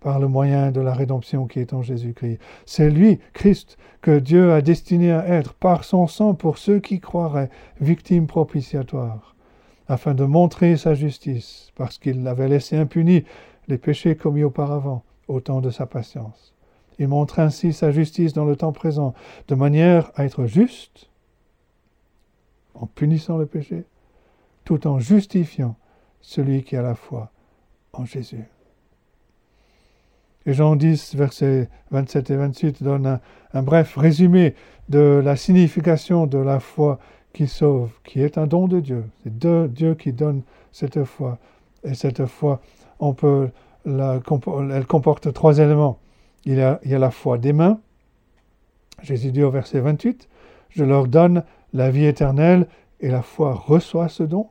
par 0.00 0.20
le 0.20 0.28
moyen 0.28 0.70
de 0.70 0.80
la 0.80 0.94
rédemption 0.94 1.46
qui 1.46 1.58
est 1.58 1.72
en 1.72 1.82
Jésus-Christ. 1.82 2.38
C'est 2.66 2.88
lui, 2.88 3.18
Christ, 3.32 3.76
que 4.00 4.18
Dieu 4.18 4.52
a 4.52 4.62
destiné 4.62 5.12
à 5.12 5.26
être, 5.26 5.54
par 5.54 5.82
son 5.82 6.06
sang, 6.06 6.34
pour 6.34 6.56
ceux 6.56 6.78
qui 6.78 7.00
croiraient, 7.00 7.50
victime 7.80 8.26
propitiatoire 8.26 9.34
afin 9.88 10.14
de 10.14 10.24
montrer 10.24 10.76
sa 10.76 10.94
justice, 10.94 11.70
parce 11.74 11.98
qu'il 11.98 12.26
avait 12.26 12.48
laissé 12.48 12.76
impunis 12.76 13.24
les 13.68 13.76
péchés 13.76 14.16
commis 14.16 14.42
auparavant, 14.42 15.02
au 15.28 15.40
temps 15.40 15.60
de 15.60 15.70
sa 15.70 15.86
patience. 15.86 16.54
Il 16.98 17.08
montre 17.08 17.38
ainsi 17.38 17.72
sa 17.72 17.90
justice 17.90 18.32
dans 18.32 18.44
le 18.44 18.56
temps 18.56 18.72
présent, 18.72 19.14
de 19.48 19.54
manière 19.54 20.10
à 20.14 20.24
être 20.24 20.46
juste, 20.46 21.10
en 22.74 22.86
punissant 22.86 23.36
le 23.36 23.46
péché, 23.46 23.84
tout 24.64 24.86
en 24.86 24.98
justifiant 24.98 25.76
celui 26.24 26.64
qui 26.64 26.74
a 26.74 26.82
la 26.82 26.94
foi 26.94 27.30
en 27.92 28.06
Jésus. 28.06 28.44
Et 30.46 30.54
Jean 30.54 30.74
10, 30.74 31.14
versets 31.16 31.68
27 31.90 32.30
et 32.30 32.36
28 32.36 32.82
donne 32.82 33.20
un, 33.52 33.62
bref 33.62 33.96
résumé 33.96 34.54
de 34.88 35.20
la 35.22 35.36
signification 35.36 36.26
de 36.26 36.38
la 36.38 36.60
foi 36.60 36.98
qui 37.32 37.46
sauve, 37.46 37.90
qui 38.04 38.22
est 38.22 38.38
un 38.38 38.46
don 38.46 38.68
de 38.68 38.80
Dieu. 38.80 39.04
C'est 39.22 39.38
Dieu 39.72 39.94
qui 39.94 40.12
donne 40.12 40.42
cette 40.72 41.04
foi. 41.04 41.38
Et 41.82 41.94
cette 41.94 42.24
foi, 42.26 42.60
elle 43.00 44.22
comporte 44.86 45.32
trois 45.32 45.58
éléments. 45.58 45.98
Il 46.46 46.54
y, 46.54 46.62
a, 46.62 46.80
il 46.84 46.90
y 46.90 46.94
a 46.94 46.98
la 46.98 47.10
foi 47.10 47.38
des 47.38 47.52
mains. 47.52 47.80
Jésus 49.02 49.30
dit 49.30 49.42
au 49.42 49.50
verset 49.50 49.80
28, 49.80 50.28
Je 50.70 50.84
leur 50.84 51.06
donne 51.06 51.44
la 51.74 51.90
vie 51.90 52.06
éternelle 52.06 52.66
et 53.00 53.08
la 53.08 53.22
foi 53.22 53.54
reçoit 53.54 54.08
ce 54.08 54.22
don. 54.22 54.48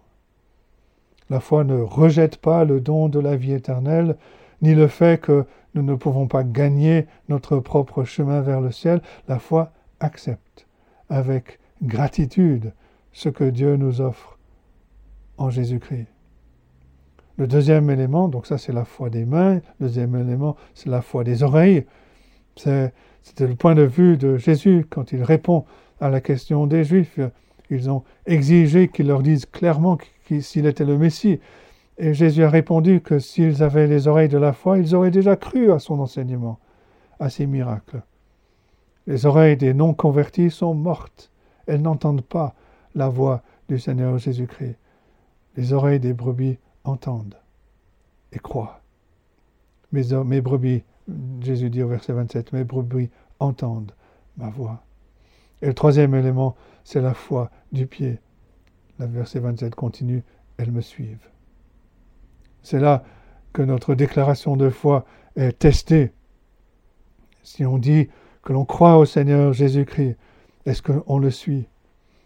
La 1.34 1.40
foi 1.40 1.64
ne 1.64 1.82
rejette 1.82 2.38
pas 2.38 2.64
le 2.64 2.80
don 2.80 3.10
de 3.10 3.20
la 3.20 3.36
vie 3.36 3.54
éternelle, 3.54 4.18
ni 4.62 4.76
le 4.76 4.86
fait 4.86 5.20
que 5.20 5.46
nous 5.74 5.82
ne 5.82 5.96
pouvons 5.96 6.28
pas 6.28 6.44
gagner 6.44 7.08
notre 7.28 7.58
propre 7.58 8.04
chemin 8.04 8.42
vers 8.42 8.62
le 8.62 8.72
ciel. 8.72 9.02
La 9.28 9.40
foi 9.40 9.72
accepte 10.00 10.68
avec 11.10 11.58
gratitude 11.82 12.72
ce 13.14 13.30
que 13.30 13.46
Dieu 13.46 13.78
nous 13.78 14.00
offre 14.00 14.38
en 15.40 15.50
Jésus-Christ. 15.50 16.06
Le 17.38 17.48
deuxième 17.48 17.90
élément, 17.90 18.28
donc 18.28 18.46
ça 18.46 18.60
c'est 18.60 18.72
la 18.72 18.86
foi 18.86 19.10
des 19.10 19.26
mains, 19.26 19.56
le 19.56 19.88
deuxième 19.88 20.16
élément 20.16 20.56
c'est 20.76 20.92
la 20.92 21.02
foi 21.02 21.24
des 21.24 21.42
oreilles. 21.42 21.88
C'était 22.58 22.92
le 23.40 23.56
point 23.56 23.74
de 23.74 23.82
vue 23.82 24.18
de 24.18 24.38
Jésus 24.38 24.86
quand 24.88 25.12
il 25.12 25.24
répond 25.24 25.66
à 26.00 26.12
la 26.12 26.22
question 26.22 26.68
des 26.68 26.84
Juifs. 26.84 27.20
Ils 27.72 27.90
ont 27.90 28.04
exigé 28.28 28.88
qu'il 28.88 29.08
leur 29.08 29.24
dise 29.24 29.48
clairement 29.48 29.98
s'il 30.42 30.66
était 30.66 30.86
le 30.86 30.98
Messie. 30.98 31.40
Et 31.98 32.14
Jésus 32.14 32.44
a 32.44 32.50
répondu 32.50 33.02
que 33.02 33.20
s'ils 33.20 33.62
avaient 33.62 33.88
les 33.88 34.08
oreilles 34.08 34.30
de 34.30 34.38
la 34.38 34.54
foi, 34.54 34.80
ils 34.80 34.96
auraient 34.96 35.12
déjà 35.12 35.36
cru 35.36 35.72
à 35.72 35.80
son 35.80 36.00
enseignement, 36.00 36.60
à 37.20 37.30
ses 37.30 37.46
miracles. 37.46 38.02
Les 39.06 39.26
oreilles 39.26 39.58
des 39.58 39.74
non-convertis 39.74 40.50
sont 40.50 40.74
mortes. 40.74 41.32
Elles 41.68 41.82
n'entendent 41.82 42.24
pas 42.24 42.56
la 42.96 43.10
voix 43.10 43.44
du 43.70 43.80
Seigneur 43.80 44.18
Jésus-Christ. 44.18 44.78
Les 45.56 45.74
oreilles 45.74 46.00
des 46.00 46.14
brebis 46.14 46.58
entendent 46.84 47.38
et 48.32 48.40
croient. 48.40 48.82
Mes, 49.92 50.04
mes 50.26 50.42
brebis, 50.42 50.84
Jésus 51.42 51.70
dit 51.70 51.84
au 51.84 51.88
verset 51.88 52.14
27, 52.14 52.54
mes 52.54 52.64
brebis 52.64 53.10
entendent 53.40 53.94
ma 54.38 54.50
voix. 54.50 54.84
Et 55.62 55.68
le 55.68 55.74
troisième 55.74 56.16
élément, 56.16 56.56
c'est 56.84 57.02
la 57.02 57.14
foi 57.14 57.52
du 57.72 57.88
pied. 57.88 58.20
Verset 59.08 59.40
27 59.40 59.76
continue, 59.76 60.24
elles 60.58 60.72
me 60.72 60.82
suivent. 60.82 61.30
C'est 62.62 62.80
là 62.80 63.04
que 63.52 63.62
notre 63.62 63.96
déclaration 63.96 64.56
de 64.56 64.70
foi 64.70 65.06
est 65.36 65.58
testée. 65.60 66.12
Si 67.44 67.66
on 67.66 67.78
dit 67.78 68.10
que 68.44 68.54
l'on 68.54 68.66
croit 68.66 68.98
au 68.98 69.06
Seigneur 69.06 69.54
Jésus-Christ, 69.54 70.18
est-ce 70.66 70.82
qu'on 70.82 71.18
le 71.20 71.30
suit? 71.30 71.68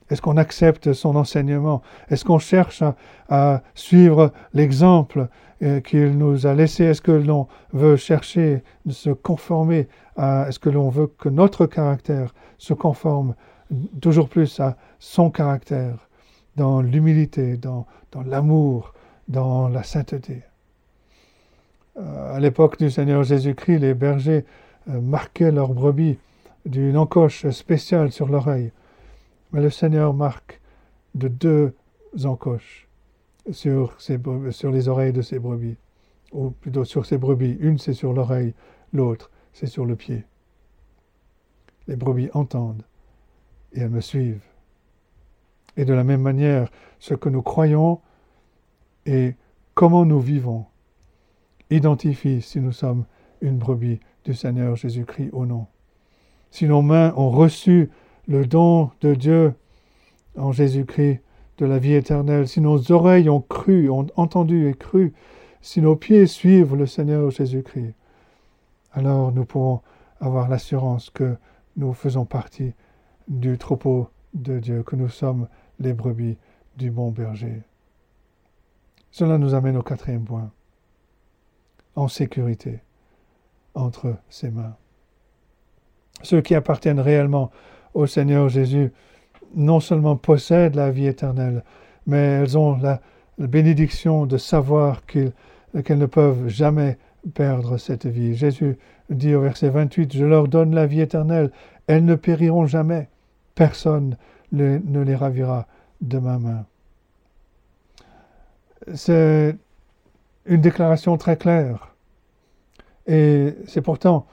Est-ce 0.10 0.22
qu'on 0.22 0.38
accepte 0.38 0.94
son 0.94 1.16
enseignement? 1.16 1.82
Est-ce 2.10 2.24
qu'on 2.24 2.40
cherche 2.40 2.84
à, 3.30 3.62
suivre 3.76 4.32
l'exemple 4.54 5.28
euh, 5.64 5.82
qu'il 5.82 6.18
nous 6.18 6.48
a 6.48 6.54
laissé? 6.54 6.86
Est-ce 6.86 7.02
que 7.02 7.12
l'on 7.12 7.48
veut 7.74 7.98
chercher 7.98 8.64
de 8.86 8.92
se 8.94 9.10
conformer 9.10 9.88
à... 10.16 10.46
Est-ce 10.48 10.60
que 10.60 10.70
l'on 10.70 10.90
veut 10.90 11.08
que 11.08 11.30
notre 11.30 11.66
caractère 11.66 12.34
se 12.58 12.74
conforme 12.74 13.36
toujours 14.02 14.30
plus 14.30 14.60
à 14.60 14.78
son 15.00 15.30
caractère, 15.30 16.07
dans 16.58 16.82
l'humilité, 16.82 17.56
dans, 17.56 17.86
l'amour, 18.26 18.94
dans 19.28 19.70
la 19.70 19.84
sainteté. 19.84 20.42
Euh, 21.98 22.36
à 22.36 22.40
l'époque 22.40 22.80
du 22.80 22.90
Seigneur 22.90 23.24
Jésus-Christ, 23.24 23.80
les 23.80 23.94
bergers 23.94 24.44
euh, 24.90 25.00
marquaient 25.00 25.52
leurs 25.52 25.74
brebis 25.74 26.18
d'une 26.66 26.98
encoche 26.98 27.48
spéciale 27.50 28.12
sur 28.12 28.28
l'oreille. 28.28 28.72
Mais 29.54 29.62
le 29.62 29.70
Seigneur 29.70 30.14
marque 30.14 30.60
de 31.14 31.28
deux 31.28 31.74
encoches 32.26 32.88
sur, 33.52 33.96
sur 34.00 34.72
les 34.72 34.88
oreilles 34.88 35.14
de 35.14 35.22
ses 35.22 35.40
brebis, 35.40 35.78
ou 36.32 36.50
plutôt 36.50 36.86
sur 36.86 37.06
ses 37.06 37.18
brebis. 37.18 37.56
Une 37.60 37.78
c'est 37.78 37.94
sur 37.94 38.14
l'oreille, 38.14 38.54
l'autre 38.94 39.30
c'est 39.54 39.68
sur 39.68 39.86
le 39.86 39.96
pied. 39.96 40.26
Les 41.88 41.96
brebis 41.96 42.30
entendent 42.34 42.84
et 43.74 43.82
elles 43.82 43.90
me 43.90 44.02
suivent. 44.02 44.47
Et 45.78 45.86
de 45.86 45.94
la 45.94 46.04
même 46.04 46.22
manière, 46.22 46.70
ce 47.00 47.14
que 47.14 47.30
nous 47.30 47.42
croyons 47.42 48.02
et 49.06 49.36
comment 49.74 50.06
nous 50.06 50.20
vivons 50.20 50.66
identifie 51.70 52.42
si 52.42 52.60
nous 52.60 52.72
sommes 52.72 53.06
une 53.42 53.58
brebis 53.58 54.00
du 54.26 54.34
Seigneur 54.34 54.76
Jésus-Christ 54.76 55.30
ou 55.34 55.46
non. 55.46 55.68
Si 56.52 56.66
nos 56.66 56.82
mains 56.82 57.14
ont 57.16 57.30
reçu 57.30 57.90
le 58.28 58.46
don 58.46 58.92
de 59.02 59.14
Dieu 59.14 59.54
en 60.38 60.52
Jésus-Christ 60.52 61.22
de 61.58 61.66
la 61.66 61.78
vie 61.80 61.94
éternelle, 61.94 62.48
si 62.48 62.62
nos 62.62 62.92
oreilles 62.92 63.30
ont 63.30 63.42
cru, 63.42 63.90
ont 63.90 64.08
entendu 64.16 64.68
et 64.68 64.74
cru, 64.74 65.14
si 65.62 65.82
nos 65.82 65.96
pieds 65.96 66.28
suivent 66.28 66.76
le 66.76 66.86
Seigneur 66.86 67.30
Jésus-Christ, 67.32 67.94
alors 68.94 69.32
nous 69.32 69.46
pourrons 69.46 69.82
avoir 70.20 70.50
l'assurance 70.50 71.10
que 71.10 71.36
nous 71.76 71.94
faisons 71.94 72.26
partie 72.26 72.74
du 73.28 73.58
troupeau 73.58 74.10
de 74.34 74.60
Dieu, 74.60 74.84
que 74.84 74.96
nous 74.96 75.10
sommes 75.10 75.48
les 75.80 75.94
brebis 75.94 76.38
du 76.78 76.92
bon 76.92 77.12
berger. 77.12 77.62
Cela 79.12 79.38
nous 79.38 79.54
amène 79.54 79.78
au 79.78 79.84
quatrième 79.84 80.26
point, 80.26 80.52
en 81.96 82.08
sécurité 82.08 82.80
entre 83.74 84.16
ses 84.30 84.52
mains. 84.52 84.76
Ceux 86.24 86.42
qui 86.42 86.56
appartiennent 86.56 87.00
réellement 87.00 87.52
au 87.94 88.06
Seigneur 88.08 88.50
Jésus 88.50 88.92
non 89.56 89.80
seulement 89.80 90.16
possèdent 90.16 90.76
la 90.76 90.92
vie 90.92 91.08
éternelle, 91.08 91.64
mais 92.06 92.18
elles 92.18 92.58
ont 92.58 92.78
la, 92.78 93.02
bénédiction 93.38 94.26
de 94.26 94.38
savoir 94.38 95.06
qu'elles 95.06 95.32
ne 95.74 96.06
peuvent 96.08 96.48
jamais 96.48 96.98
perdre 97.36 97.78
cette 97.78 98.08
vie. 98.08 98.36
Jésus 98.36 98.78
dit 99.12 99.36
au 99.36 99.42
verset 99.42 99.70
28, 99.70 100.16
Je 100.16 100.26
leur 100.26 100.48
donne 100.48 100.74
la 100.74 100.88
vie 100.88 101.02
éternelle, 101.02 101.52
elles 101.86 102.04
ne 102.04 102.16
périront 102.16 102.66
jamais 102.66 103.10
personne 103.54 104.18
ne 104.52 105.02
les 105.02 105.16
ravira 105.16 105.68
de 106.02 106.20
ma 106.20 106.38
main. 106.38 106.66
C'est 108.94 109.56
une 110.46 110.62
déclaration 110.62 111.18
très 111.18 111.38
claire. 111.38 111.96
Et 113.08 113.56
c'est 113.68 113.82
pourtant 113.82 114.28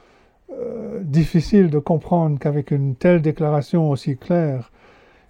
euh, 0.51 0.99
difficile 1.01 1.69
de 1.69 1.79
comprendre 1.79 2.39
qu'avec 2.39 2.71
une 2.71 2.95
telle 2.95 3.21
déclaration 3.21 3.89
aussi 3.89 4.17
claire, 4.17 4.71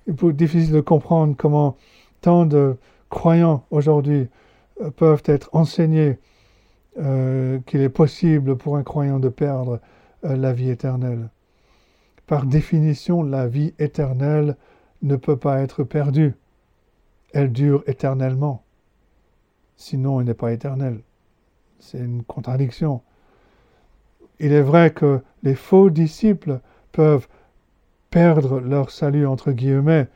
il 0.07 0.13
est 0.13 0.33
difficile 0.33 0.73
de 0.73 0.81
comprendre 0.81 1.35
comment 1.37 1.77
tant 2.21 2.45
de 2.45 2.75
croyants 3.09 3.65
aujourd'hui 3.71 4.27
euh, 4.81 4.91
peuvent 4.91 5.23
être 5.25 5.49
enseignés 5.53 6.19
euh, 6.97 7.59
qu'il 7.65 7.81
est 7.81 7.89
possible 7.89 8.55
pour 8.55 8.77
un 8.77 8.83
croyant 8.83 9.19
de 9.19 9.29
perdre 9.29 9.79
la 10.23 10.53
vie 10.53 10.71
éternelle. 10.71 11.29
Par 12.25 12.45
définition, 12.47 13.21
la 13.21 13.47
vie 13.47 13.75
éternelle 13.77 14.55
ne 15.05 15.15
peut 15.15 15.37
pas 15.37 15.61
être 15.61 15.83
perdue. 15.83 16.35
Elle 17.33 17.51
dure 17.51 17.83
éternellement. 17.87 18.63
Sinon, 19.77 20.19
elle 20.19 20.27
n'est 20.27 20.33
pas 20.33 20.51
éternelle. 20.51 21.01
C'est 21.79 21.99
une 21.99 22.23
contradiction. 22.23 23.01
Il 24.39 24.51
est 24.51 24.61
vrai 24.61 24.91
que 24.91 25.21
les 25.43 25.55
faux 25.55 25.89
disciples 25.89 26.59
peuvent 26.91 27.27
perdre 28.09 28.59
leur 28.59 28.91
salut, 28.91 29.27
entre 29.27 29.51
guillemets, 29.51 30.07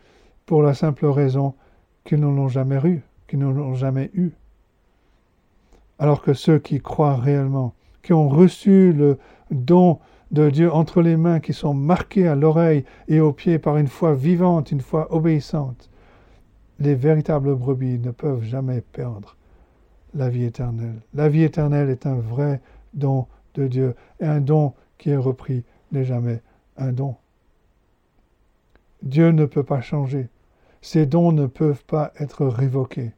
pour 0.45 0.63
la 0.63 0.73
simple 0.73 1.06
raison 1.06 1.54
qu'ils 2.04 2.19
ne 2.19 2.28
l'ont 2.28 2.47
jamais 2.47 2.80
eu, 2.84 3.04
qu'ils 3.28 3.39
ne 3.39 3.52
l'ont 3.52 3.75
jamais 3.75 4.10
eu. 4.13 4.32
Alors 5.99 6.21
que 6.21 6.34
ceux 6.34 6.60
qui 6.60 6.80
croient 6.80 7.17
réellement, 7.17 7.73
qui 8.02 8.13
ont 8.13 8.30
reçu 8.30 8.93
le 8.93 9.19
don 9.52 9.99
de 10.32 10.50
Dieu 10.50 10.72
entre 10.72 11.02
les 11.02 11.18
mains 11.18 11.39
qui 11.39 11.54
sont 11.54 11.74
marquées 11.74 12.28
à 12.28 12.36
l'oreille 12.36 12.86
et 13.08 13.20
aux 13.20 13.34
pieds 13.34 13.60
par 13.60 13.78
une 13.78 13.88
foi 13.88 14.13
vivante, 14.13 14.72
une 14.72 14.82
foi 14.82 15.13
obéissante. 15.13 15.89
Les 16.80 16.96
véritables 16.96 17.56
brebis 17.56 18.00
ne 18.00 18.12
peuvent 18.12 18.44
jamais 18.44 18.82
perdre 18.82 19.36
la 20.13 20.30
vie 20.30 20.46
éternelle. 20.46 21.02
La 21.13 21.30
vie 21.30 21.44
éternelle 21.44 21.89
est 21.89 22.06
un 22.06 22.15
vrai 22.15 22.62
don 22.94 23.28
de 23.56 23.68
Dieu 23.68 23.96
et 24.20 24.26
un 24.26 24.39
don 24.39 24.74
qui 24.98 25.10
est 25.10 25.18
repris 25.18 25.63
n'est 25.92 26.06
jamais 26.06 26.42
un 26.78 26.92
don. 26.92 27.15
Dieu 29.02 29.32
ne 29.32 29.46
peut 29.46 29.63
pas 29.63 29.82
changer. 29.82 30.30
Ces 30.82 31.06
dons 31.06 31.32
ne 31.32 31.48
peuvent 31.48 31.84
pas 31.86 32.12
être 32.20 32.46
révoqués. 32.46 33.12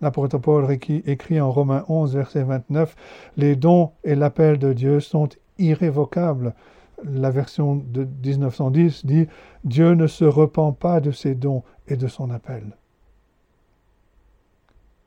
L'apôtre 0.00 0.38
Paul 0.38 0.66
écrit 0.70 1.40
en 1.40 1.50
Romains 1.50 1.84
11, 1.88 2.16
verset 2.16 2.42
29, 2.42 2.96
Les 3.36 3.56
dons 3.56 3.92
et 4.02 4.14
l'appel 4.14 4.58
de 4.58 4.72
Dieu 4.72 5.00
sont 5.00 5.28
irrévocable. 5.58 6.54
La 7.02 7.30
version 7.30 7.76
de 7.76 8.06
1910 8.24 9.04
dit 9.04 9.26
Dieu 9.64 9.94
ne 9.94 10.06
se 10.06 10.24
repent 10.24 10.72
pas 10.72 11.00
de 11.00 11.10
ses 11.10 11.34
dons 11.34 11.62
et 11.88 11.96
de 11.96 12.06
son 12.06 12.30
appel. 12.30 12.76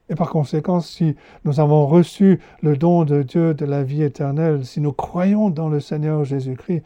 Et 0.10 0.16
par 0.16 0.30
conséquent, 0.30 0.80
si 0.80 1.16
nous 1.44 1.60
avons 1.60 1.86
reçu 1.86 2.40
le 2.62 2.78
don 2.78 3.04
de 3.04 3.24
Dieu 3.24 3.54
de 3.54 3.66
la 3.66 3.84
vie 3.84 4.04
éternelle, 4.04 4.66
si 4.66 4.80
nous 4.80 4.94
croyons 4.94 5.50
dans 5.50 5.68
le 5.68 5.80
Seigneur 5.80 6.24
Jésus-Christ, 6.24 6.84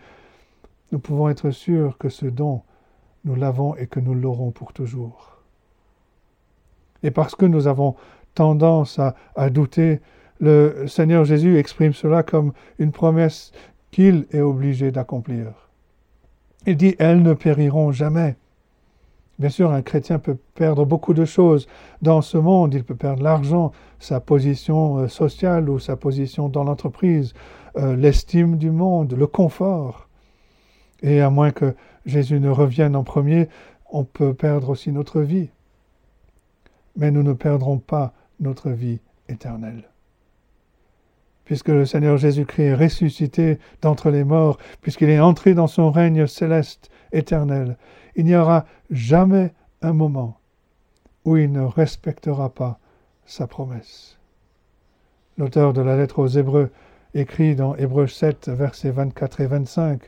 nous 0.92 1.00
pouvons 1.00 1.30
être 1.30 1.52
sûrs 1.52 1.98
que 1.98 2.10
ce 2.10 2.26
don, 2.26 2.62
nous 3.24 3.36
l'avons 3.36 3.76
et 3.76 3.88
que 3.88 4.00
nous 4.00 4.16
l'aurons 4.16 4.52
pour 4.52 4.74
toujours. 4.74 5.38
Et 7.04 7.12
parce 7.12 7.36
que 7.36 7.46
nous 7.46 7.68
avons 7.68 7.96
tendance 8.34 8.98
à, 8.98 9.16
à 9.36 9.50
douter, 9.50 10.02
le 10.42 10.88
Seigneur 10.88 11.24
Jésus 11.24 11.58
exprime 11.58 11.94
cela 11.94 12.24
comme 12.24 12.52
une 12.80 12.92
promesse 12.92 13.52
qu'il 13.92 14.26
est 14.32 14.42
obligé 14.42 14.92
d'accomplir. 14.92 15.70
Il 16.66 16.78
dit, 16.78 16.96
elles 17.00 17.22
ne 17.22 17.34
périront 17.34 17.92
jamais. 17.92 18.36
Bien 19.38 19.50
sûr, 19.50 19.72
un 19.72 19.82
chrétien 19.82 20.20
peut 20.20 20.38
perdre 20.56 20.86
beaucoup 20.86 21.14
de 21.14 21.26
choses 21.26 21.68
dans 22.02 22.22
ce 22.22 22.38
monde. 22.38 22.74
Il 22.74 22.84
peut 22.84 22.96
perdre 22.96 23.24
l'argent, 23.24 23.72
sa 24.00 24.20
position 24.20 24.98
euh, 24.98 25.08
sociale 25.08 25.70
ou 25.70 25.80
sa 25.80 25.96
position 25.96 26.50
dans 26.50 26.64
l'entreprise, 26.64 27.34
euh, 27.78 27.96
l'estime 27.96 28.58
du 28.58 28.72
monde, 28.72 29.14
le 29.14 29.28
confort. 29.28 30.08
Et 31.02 31.22
à 31.22 31.30
moins 31.30 31.52
que 31.52 31.76
Jésus 32.06 32.40
ne 32.40 32.50
revienne 32.50 32.96
en 32.96 33.04
premier, 33.04 33.48
on 33.92 34.04
peut 34.04 34.34
perdre 34.34 34.70
aussi 34.70 34.92
notre 34.92 35.22
vie. 35.22 35.50
Mais 36.96 37.12
nous 37.12 37.24
ne 37.24 37.34
perdrons 37.34 37.78
pas 37.78 38.14
notre 38.40 38.70
vie 38.70 39.00
éternelle. 39.28 39.91
Puisque 41.52 41.68
le 41.68 41.86
Seigneur 41.86 42.16
Jésus-Christ 42.16 42.64
est 42.64 42.74
ressuscité 42.76 43.60
d'entre 43.82 44.10
les 44.10 44.24
morts, 44.24 44.58
puisqu'il 44.82 45.10
est 45.10 45.20
entré 45.20 45.54
dans 45.54 45.68
son 45.68 45.92
règne 45.92 46.26
céleste 46.26 46.90
éternel, 47.12 47.76
il 48.16 48.24
n'y 48.24 48.38
aura 48.38 48.66
jamais 48.90 49.52
un 49.82 49.92
moment 49.92 50.40
où 51.26 51.36
il 51.36 51.52
ne 51.52 51.60
respectera 51.60 52.54
pas 52.54 52.80
sa 53.26 53.48
promesse. 53.48 54.18
L'auteur 55.38 55.74
de 55.74 55.82
la 55.82 55.98
lettre 55.98 56.20
aux 56.20 56.28
Hébreux 56.30 56.72
écrit 57.14 57.54
dans 57.54 57.76
Hébreux 57.76 58.08
7, 58.08 58.48
versets 58.48 58.92
24 58.92 59.42
et 59.42 59.48
25, 59.48 60.04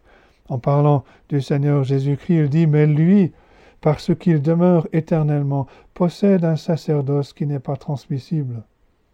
en 0.47 0.60
parlant 0.60 1.03
du 1.27 1.41
Seigneur 1.41 1.84
Jésus-Christ, 1.84 2.38
il 2.38 2.47
dit, 2.47 2.67
Mais 2.67 2.88
lui, 2.88 3.34
parce 3.82 4.15
qu'il 4.15 4.41
demeure 4.41 4.88
éternellement, 4.93 5.67
possède 5.93 6.45
un 6.45 6.56
sacerdoce 6.56 7.34
qui 7.34 7.45
n'est 7.45 7.60
pas 7.60 7.75
transmissible. 7.75 8.63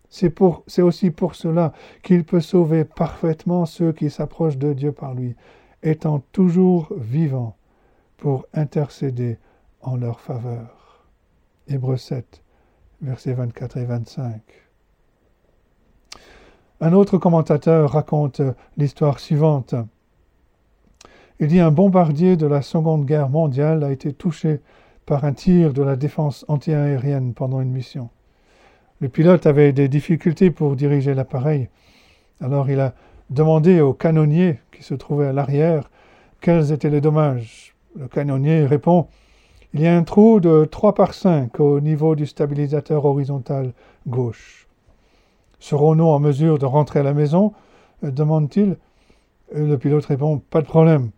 C'est, 0.10 0.82
aussi 0.82 1.12
pour 1.12 1.36
cela 1.36 1.72
qu'il 2.02 2.24
peut 2.26 2.42
sauver 2.42 2.84
parfaitement 2.84 3.66
ceux 3.66 3.92
qui 3.92 4.10
s'approchent 4.10 4.58
de 4.58 4.74
Dieu 4.74 4.92
par 4.92 5.14
lui, 5.14 5.36
étant 5.84 6.24
toujours 6.32 6.92
vivant 6.98 7.56
pour 8.18 8.48
intercéder 8.54 9.38
en 9.82 9.96
leur 9.96 10.20
faveur. 10.20 11.06
Hébreux 11.68 11.98
7, 11.98 12.42
versets 13.02 13.34
24 13.34 13.78
et 13.78 13.86
25. 13.86 14.42
Un 16.82 16.94
autre 16.94 17.18
commentateur 17.18 17.92
raconte 17.92 18.42
l'histoire 18.78 19.20
suivante. 19.20 19.76
Il 21.40 21.48
dit 21.48 21.60
un 21.60 21.72
bombardier 21.72 22.36
de 22.36 22.48
la 22.48 22.62
Seconde 22.62 23.06
Guerre 23.06 23.30
mondiale 23.30 23.84
a 23.84 23.92
été 23.92 24.12
touché 24.12 24.60
par 25.06 25.24
un 25.24 25.34
tir 25.34 25.74
de 25.74 25.84
la 25.84 25.96
défense 25.96 26.46
antiaérienne 26.48 27.34
pendant 27.34 27.62
une 27.62 27.72
mission. 27.72 28.10
Le 29.02 29.08
pilote 29.08 29.46
avait 29.46 29.72
des 29.72 29.88
difficultés 29.88 30.52
pour 30.52 30.76
diriger 30.76 31.14
l'appareil. 31.14 31.70
Alors 32.42 32.70
il 32.70 32.82
a 32.82 32.94
demandé 33.30 33.80
au 33.80 33.94
canonnier 33.94 34.60
qui 34.74 34.84
se 34.84 34.94
trouvait 34.94 35.28
à 35.28 35.34
l'arrière 35.34 35.90
quels 36.42 36.74
étaient 36.74 36.90
les 36.90 37.00
dommages. 37.00 37.76
Le 37.98 38.10
canonnier 38.10 38.66
répond 38.66 39.08
Il 39.74 39.80
y 39.80 39.88
a 39.88 39.96
un 39.96 40.04
trou 40.04 40.42
de 40.42 40.66
3 40.66 40.96
par 40.96 41.14
5 41.14 41.62
au 41.62 41.80
niveau 41.80 42.16
du 42.16 42.26
stabilisateur 42.26 43.06
horizontal 43.06 43.72
gauche. 44.06 44.68
Serons-nous 45.60 46.06
en 46.06 46.20
mesure 46.20 46.60
de 46.60 46.66
rentrer 46.66 47.00
à 47.00 47.04
la 47.04 47.14
maison? 47.14 47.54
demande-t-il. 48.04 48.76
Le 49.54 49.78
pilote 49.78 50.06
répond 50.06 50.40
Pas 50.50 50.62
de 50.62 50.68
problème. 50.68 51.12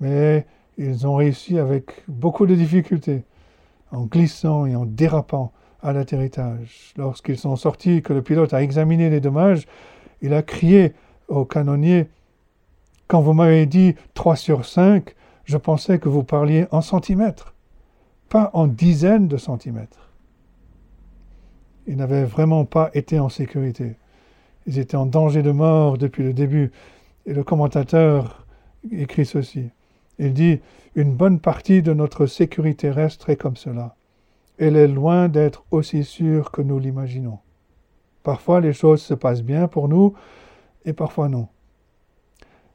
Mais 0.00 0.44
ils 0.76 1.06
ont 1.06 1.14
réussi 1.14 1.56
avec 1.56 2.02
beaucoup 2.08 2.46
de 2.46 2.54
difficultés, 2.56 3.22
en 3.92 4.06
glissant 4.06 4.66
et 4.66 4.74
en 4.74 4.86
dérapant 4.86 5.52
à 5.84 5.92
l'atterrissage. 5.92 6.94
Lorsqu'ils 6.96 7.38
sont 7.38 7.56
sortis, 7.56 8.02
que 8.02 8.12
le 8.12 8.22
pilote 8.22 8.54
a 8.54 8.62
examiné 8.62 9.10
les 9.10 9.20
dommages, 9.20 9.66
il 10.22 10.34
a 10.34 10.42
crié 10.42 10.94
au 11.28 11.44
canonnier 11.44 12.08
Quand 13.06 13.20
vous 13.20 13.34
m'avez 13.34 13.66
dit 13.66 13.94
3 14.14 14.34
sur 14.34 14.64
5, 14.64 15.14
je 15.44 15.58
pensais 15.58 15.98
que 15.98 16.08
vous 16.08 16.24
parliez 16.24 16.66
en 16.70 16.80
centimètres, 16.80 17.54
pas 18.30 18.50
en 18.54 18.66
dizaines 18.66 19.28
de 19.28 19.36
centimètres. 19.36 20.10
Ils 21.86 21.96
n'avaient 21.96 22.24
vraiment 22.24 22.64
pas 22.64 22.90
été 22.94 23.20
en 23.20 23.28
sécurité. 23.28 23.96
Ils 24.66 24.78
étaient 24.78 24.96
en 24.96 25.04
danger 25.04 25.42
de 25.42 25.50
mort 25.50 25.98
depuis 25.98 26.22
le 26.22 26.32
début. 26.32 26.72
Et 27.26 27.34
le 27.34 27.44
commentateur 27.44 28.46
écrit 28.90 29.26
ceci. 29.26 29.68
Il 30.18 30.32
dit 30.32 30.60
Une 30.94 31.12
bonne 31.12 31.40
partie 31.40 31.82
de 31.82 31.92
notre 31.92 32.24
sécurité 32.24 32.88
terrestre 32.88 33.28
est 33.28 33.36
comme 33.36 33.56
cela. 33.56 33.96
Elle 34.58 34.76
est 34.76 34.88
loin 34.88 35.28
d'être 35.28 35.64
aussi 35.70 36.04
sûre 36.04 36.50
que 36.50 36.62
nous 36.62 36.78
l'imaginons. 36.78 37.38
Parfois 38.22 38.60
les 38.60 38.72
choses 38.72 39.02
se 39.02 39.14
passent 39.14 39.42
bien 39.42 39.68
pour 39.68 39.88
nous 39.88 40.14
et 40.84 40.92
parfois 40.92 41.28
non. 41.28 41.48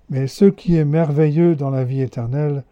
Mais 0.09 0.27
ce 0.27 0.45
qui 0.45 0.75
est 0.75 0.85
merveilleux 0.85 1.55
dans 1.55 1.69
la 1.69 1.83
vie 1.83 2.01
éternelle, 2.01 2.63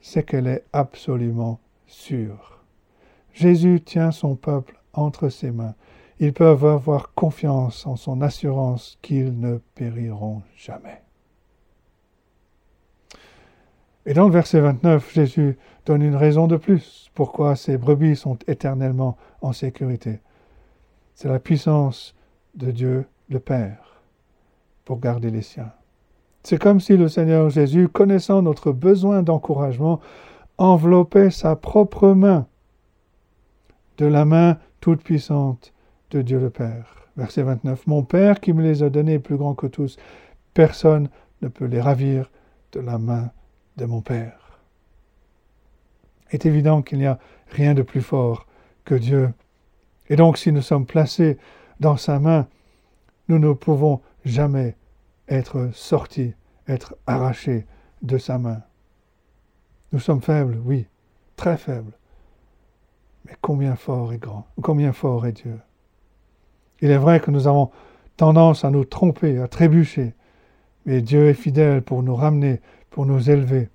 c'est 0.00 0.22
qu'elle 0.22 0.46
est 0.46 0.64
absolument 0.72 1.60
sûre. 1.86 2.64
Jésus 3.32 3.80
tient 3.84 4.10
son 4.10 4.36
peuple 4.36 4.80
entre 4.92 5.28
ses 5.28 5.50
mains. 5.50 5.74
Ils 6.20 6.32
peuvent 6.32 6.64
avoir 6.64 7.14
confiance 7.14 7.86
en 7.86 7.96
son 7.96 8.20
assurance 8.20 8.98
qu'ils 9.02 9.38
ne 9.38 9.58
périront 9.74 10.42
jamais. 10.56 11.02
Et 14.08 14.14
dans 14.14 14.24
le 14.24 14.32
verset 14.32 14.60
29, 14.60 15.12
Jésus 15.12 15.58
donne 15.84 16.00
une 16.00 16.16
raison 16.16 16.46
de 16.46 16.56
plus 16.56 17.10
pourquoi 17.12 17.56
ces 17.56 17.76
brebis 17.76 18.16
sont 18.16 18.38
éternellement 18.46 19.18
en 19.42 19.52
sécurité. 19.52 20.20
C'est 21.14 21.28
la 21.28 21.38
puissance 21.38 22.14
de 22.54 22.70
Dieu 22.70 23.04
le 23.28 23.38
Père 23.38 24.00
pour 24.86 24.98
garder 24.98 25.30
les 25.30 25.42
siens. 25.42 25.72
C'est 26.42 26.56
comme 26.56 26.80
si 26.80 26.96
le 26.96 27.08
Seigneur 27.08 27.50
Jésus, 27.50 27.86
connaissant 27.86 28.40
notre 28.40 28.72
besoin 28.72 29.22
d'encouragement, 29.22 30.00
enveloppait 30.56 31.30
sa 31.30 31.54
propre 31.54 32.08
main 32.12 32.46
de 33.98 34.06
la 34.06 34.24
main 34.24 34.56
toute 34.80 35.02
puissante 35.02 35.74
de 36.12 36.22
Dieu 36.22 36.40
le 36.40 36.48
Père. 36.48 37.10
Verset 37.18 37.42
29. 37.42 37.86
Mon 37.86 38.04
Père 38.04 38.40
qui 38.40 38.54
me 38.54 38.62
les 38.62 38.82
a 38.82 38.88
donnés 38.88 39.18
plus 39.18 39.36
grands 39.36 39.54
que 39.54 39.66
tous, 39.66 39.98
personne 40.54 41.10
ne 41.42 41.48
peut 41.48 41.66
les 41.66 41.82
ravir 41.82 42.30
de 42.72 42.80
la 42.80 42.96
main 42.96 43.32
de 43.78 43.86
mon 43.86 44.02
Père. 44.02 44.60
Il 46.30 46.34
est 46.34 46.46
évident 46.46 46.82
qu'il 46.82 46.98
n'y 46.98 47.06
a 47.06 47.18
rien 47.48 47.72
de 47.72 47.82
plus 47.82 48.02
fort 48.02 48.46
que 48.84 48.94
Dieu. 48.94 49.32
Et 50.10 50.16
donc 50.16 50.36
si 50.36 50.52
nous 50.52 50.62
sommes 50.62 50.84
placés 50.84 51.38
dans 51.80 51.96
sa 51.96 52.18
main, 52.18 52.46
nous 53.28 53.38
ne 53.38 53.52
pouvons 53.52 54.02
jamais 54.24 54.76
être 55.28 55.70
sortis, 55.72 56.34
être 56.66 56.96
arrachés 57.06 57.66
de 58.02 58.18
sa 58.18 58.38
main. 58.38 58.62
Nous 59.92 60.00
sommes 60.00 60.20
faibles, 60.20 60.58
oui, 60.64 60.86
très 61.36 61.56
faibles. 61.56 61.92
Mais 63.24 63.36
combien 63.40 63.76
fort 63.76 64.12
est 64.12 64.18
grand, 64.18 64.46
combien 64.60 64.92
fort 64.92 65.26
est 65.26 65.32
Dieu. 65.32 65.58
Il 66.80 66.90
est 66.90 66.98
vrai 66.98 67.20
que 67.20 67.30
nous 67.30 67.46
avons 67.46 67.70
tendance 68.16 68.64
à 68.64 68.70
nous 68.70 68.84
tromper, 68.84 69.38
à 69.38 69.48
trébucher, 69.48 70.14
mais 70.84 71.00
Dieu 71.00 71.28
est 71.28 71.34
fidèle 71.34 71.82
pour 71.82 72.02
nous 72.02 72.16
ramener, 72.16 72.60
pour 72.90 73.06
nous 73.06 73.30
élever. 73.30 73.68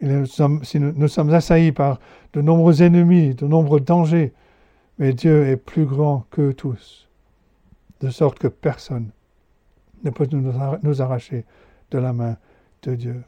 nous, 0.00 0.26
sommes, 0.26 0.62
nous 0.74 1.08
sommes 1.08 1.30
assaillis 1.30 1.72
par 1.72 1.98
de 2.32 2.40
nombreux 2.40 2.82
ennemis, 2.82 3.34
de 3.34 3.46
nombreux 3.46 3.80
dangers, 3.80 4.32
mais 4.98 5.12
Dieu 5.12 5.46
est 5.46 5.56
plus 5.56 5.86
grand 5.86 6.26
que 6.30 6.52
tous, 6.52 7.08
de 8.00 8.10
sorte 8.10 8.38
que 8.38 8.48
personne 8.48 9.10
ne 10.04 10.10
peut 10.10 10.28
nous 10.30 11.02
arracher 11.02 11.44
de 11.90 11.98
la 11.98 12.12
main 12.12 12.36
de 12.82 12.94
Dieu. 12.94 13.22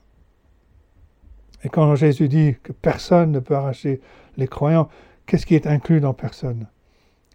Et 1.62 1.68
quand 1.68 1.94
Jésus 1.94 2.28
dit 2.28 2.56
que 2.62 2.72
personne 2.72 3.32
ne 3.32 3.38
peut 3.38 3.54
arracher 3.54 4.00
les 4.36 4.48
croyants, 4.48 4.88
qu'est-ce 5.26 5.46
qui 5.46 5.54
est 5.54 5.66
inclus 5.66 6.00
dans 6.00 6.14
personne? 6.14 6.66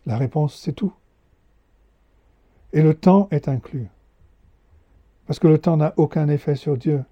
La 0.05 0.17
réponse, 0.17 0.55
c'est 0.55 0.73
tout. 0.73 0.93
Et 2.73 2.81
le 2.81 2.93
temps 2.93 3.27
est 3.31 3.47
inclus. 3.47 3.87
Parce 5.27 5.39
que 5.39 5.47
le 5.47 5.57
temps 5.57 5.77
n'a 5.77 5.93
aucun 5.97 6.27
effet 6.27 6.55
sur 6.55 6.77
Dieu. 6.77 7.03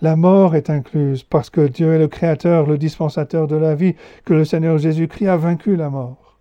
La 0.00 0.16
mort 0.16 0.54
est 0.54 0.70
incluse 0.70 1.22
parce 1.22 1.50
que 1.50 1.66
Dieu 1.66 1.92
est 1.94 1.98
le 1.98 2.08
Créateur, 2.08 2.66
le 2.66 2.78
dispensateur 2.78 3.46
de 3.46 3.56
la 3.56 3.74
vie, 3.74 3.94
que 4.24 4.34
le 4.34 4.44
Seigneur 4.44 4.78
Jésus-Christ 4.78 5.28
a 5.28 5.36
vaincu 5.36 5.76
la 5.76 5.90
mort. 5.90 6.38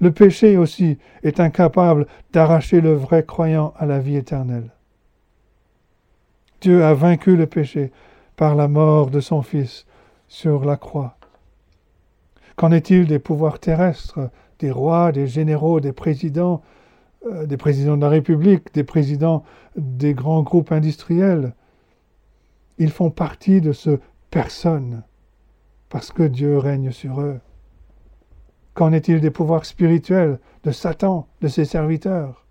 Le 0.00 0.10
péché 0.10 0.56
aussi 0.56 0.98
est 1.22 1.38
incapable 1.38 2.06
d'arracher 2.32 2.80
le 2.80 2.94
vrai 2.94 3.24
croyant 3.24 3.72
à 3.78 3.86
la 3.86 4.00
vie 4.00 4.16
éternelle. 4.16 4.70
Dieu 6.60 6.84
a 6.84 6.94
vaincu 6.94 7.36
le 7.36 7.46
péché 7.46 7.92
par 8.36 8.54
la 8.54 8.66
mort 8.66 9.10
de 9.10 9.20
son 9.20 9.42
Fils 9.42 9.86
sur 10.26 10.64
la 10.64 10.76
croix. 10.76 11.16
Qu'en 12.56 12.72
est-il 12.72 13.06
des 13.06 13.18
pouvoirs 13.18 13.58
terrestres, 13.58 14.30
des 14.58 14.70
rois, 14.70 15.12
des 15.12 15.26
généraux, 15.26 15.80
des 15.80 15.92
présidents, 15.92 16.62
euh, 17.26 17.46
des 17.46 17.56
présidents 17.56 17.96
de 17.96 18.02
la 18.02 18.08
République, 18.08 18.74
des 18.74 18.84
présidents 18.84 19.44
des 19.76 20.14
grands 20.14 20.42
groupes 20.42 20.72
industriels 20.72 21.54
Ils 22.78 22.90
font 22.90 23.10
partie 23.10 23.60
de 23.60 23.72
ce 23.72 24.00
personne 24.30 25.04
parce 25.88 26.10
que 26.10 26.22
Dieu 26.24 26.58
règne 26.58 26.90
sur 26.90 27.20
eux. 27.20 27.38
Qu'en 28.74 28.92
est-il 28.92 29.20
des 29.20 29.30
pouvoirs 29.30 29.66
spirituels 29.66 30.40
de 30.64 30.70
Satan, 30.70 31.28
de 31.42 31.48
ses 31.48 31.64
serviteurs? 31.64 32.46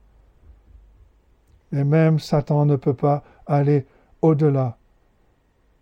Et 1.73 1.83
même 1.83 2.19
Satan 2.19 2.65
ne 2.65 2.75
peut 2.75 2.93
pas 2.93 3.23
aller 3.47 3.85
au-delà 4.21 4.77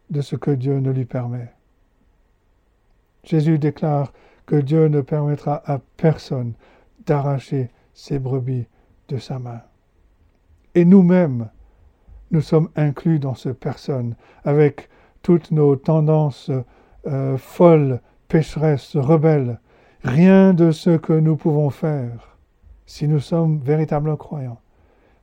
de 0.10 0.22
ce 0.22 0.36
que 0.36 0.52
Dieu 0.52 0.80
ne 0.80 0.92
lui 0.92 1.06
permet. 1.06 1.52
Jésus 3.24 3.60
déclare 3.60 4.14
que 4.46 4.56
Dieu 4.56 4.88
ne 4.88 5.02
permettra 5.02 5.62
à 5.72 5.80
personne 5.98 6.54
d'arracher 7.06 7.70
ses 7.94 8.18
brebis 8.18 8.66
de 9.10 9.18
sa 9.18 9.39
main. 9.39 9.62
Et 10.76 10.86
nous-mêmes, 10.86 11.49
nous 12.32 12.41
sommes 12.41 12.70
inclus 12.76 13.20
dans 13.20 13.36
ce 13.36 13.49
personne, 13.49 14.16
avec 14.45 14.89
toutes 15.22 15.51
nos 15.51 15.76
tendances 15.76 16.51
euh, 17.07 17.38
folles, 17.38 18.01
pécheresses, 18.28 18.95
rebelles. 18.95 19.60
Rien 20.03 20.53
de 20.53 20.72
ce 20.72 20.95
que 20.95 21.14
nous 21.14 21.36
pouvons 21.36 21.70
faire, 21.70 22.38
si 22.86 23.07
nous 23.07 23.20
sommes 23.20 23.60
véritables 23.60 24.16
croyants, 24.16 24.62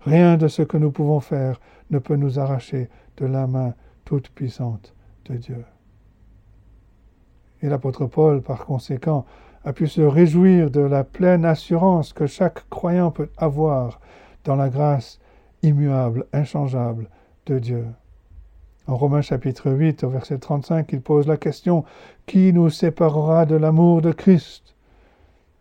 rien 0.01 0.37
de 0.37 0.49
ce 0.49 0.63
que 0.63 0.77
nous 0.77 0.91
pouvons 0.91 1.21
faire 1.21 1.61
ne 1.91 1.99
peut 1.99 2.17
nous 2.17 2.39
arracher 2.39 2.91
de 3.17 3.27
la 3.27 3.47
main 3.47 3.75
toute 4.05 4.29
puissante 4.31 4.95
de 5.27 5.37
Dieu. 5.37 5.65
Et 7.63 7.69
l'apôtre 7.69 8.07
Paul, 8.07 8.43
par 8.43 8.67
conséquent, 8.67 9.25
a 9.67 9.73
pu 9.73 9.89
se 9.89 10.01
réjouir 10.01 10.71
de 10.71 10.81
la 10.81 11.03
pleine 11.03 11.45
assurance 11.45 12.13
que 12.13 12.27
chaque 12.27 12.69
croyant 12.71 13.11
peut 13.11 13.29
avoir 13.37 14.01
dans 14.45 14.55
la 14.55 14.69
grâce 14.69 15.19
immuable, 15.65 16.25
inchangeable 16.33 17.11
de 17.47 17.59
Dieu. 17.59 17.85
En 18.87 18.97
Romains 18.97 19.23
chapitre 19.23 19.73
8, 19.73 20.05
au 20.05 20.09
verset 20.09 20.39
35, 20.39 20.93
il 20.93 21.01
pose 21.01 21.27
la 21.27 21.37
question 21.37 21.85
Qui 22.27 22.53
nous 22.53 22.71
séparera 22.71 23.45
de 23.45 23.57
l'amour 23.57 24.03
de 24.03 24.13
Christ? 24.13 24.77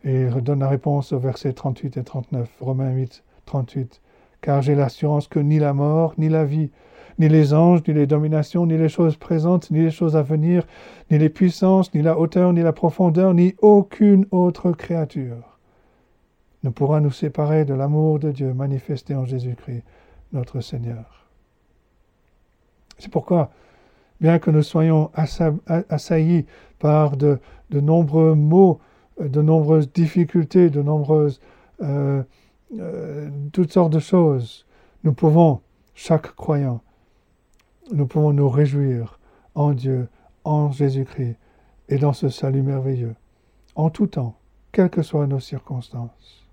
Et 0.04 0.28
il 0.28 0.42
donne 0.42 0.60
la 0.60 0.70
réponse 0.70 1.12
au 1.12 1.18
verset 1.18 1.54
38 1.54 1.98
et 1.98 2.04
39, 2.04 2.48
Romains 2.62 2.92
8, 2.92 3.24
38. 3.48 4.02
Car 4.42 4.62
j'ai 4.62 4.76
l'assurance 4.76 5.28
que 5.28 5.40
ni 5.40 5.58
la 5.58 5.74
mort, 5.74 6.14
ni 6.20 6.30
la 6.30 6.46
vie, 6.46 6.70
ni 7.18 7.30
les 7.30 7.54
anges, 7.54 7.82
ni 7.88 7.94
les 7.94 8.08
dominations, 8.08 8.66
ni 8.66 8.78
les 8.78 8.90
choses 8.90 9.16
présentes, 9.16 9.72
ni 9.72 9.82
les 9.82 9.92
choses 9.92 10.16
à 10.16 10.22
venir, 10.22 10.66
ni 11.10 11.18
les 11.18 11.30
puissances, 11.30 11.94
ni 11.94 12.02
la 12.02 12.18
hauteur, 12.18 12.54
ni 12.54 12.62
la 12.62 12.74
profondeur, 12.74 13.34
ni 13.34 13.56
aucune 13.62 14.26
autre 14.32 14.72
créature 14.72 15.56
ne 16.66 16.72
pourra 16.72 17.00
nous 17.00 17.12
séparer 17.12 17.64
de 17.64 17.76
l'amour 17.76 18.18
de 18.18 18.32
Dieu 18.32 18.52
manifesté 18.54 19.16
en 19.16 19.24
Jésus-Christ, 19.24 19.84
notre 20.34 20.62
Seigneur. 20.62 21.28
C'est 22.98 23.12
pourquoi, 23.12 23.52
bien 24.20 24.40
que 24.40 24.50
nous 24.50 24.64
soyons 24.64 25.12
assaillis 25.14 26.46
par 26.80 27.18
de, 27.18 27.40
nombreux 27.72 28.34
maux, 28.34 28.80
de 29.20 29.42
nombreuses 29.44 29.92
difficultés, 29.92 30.72
de 30.72 30.82
nombreuses 30.82 31.40
euh, 31.84 32.24
euh, 32.80 33.30
toutes 33.54 33.72
sortes 33.72 33.94
de 33.94 34.00
choses, 34.00 34.66
nous 35.04 35.14
pouvons, 35.14 35.62
chaque 35.94 36.36
croyant, 36.36 36.82
nous 37.92 38.08
pouvons 38.08 38.34
nous 38.34 38.50
réjouir 38.50 39.20
en 39.54 39.74
Dieu, 39.74 40.08
en 40.44 40.72
Jésus-Christ 40.72 41.38
et 41.90 41.98
dans 41.98 42.14
ce 42.14 42.30
salut 42.30 42.64
merveilleux, 42.64 43.16
en 43.76 43.90
tout 43.90 44.08
temps, 44.08 44.36
quelles 44.72 44.90
que 44.90 45.04
soient 45.04 45.28
nos 45.28 45.40
circonstances. 45.40 46.46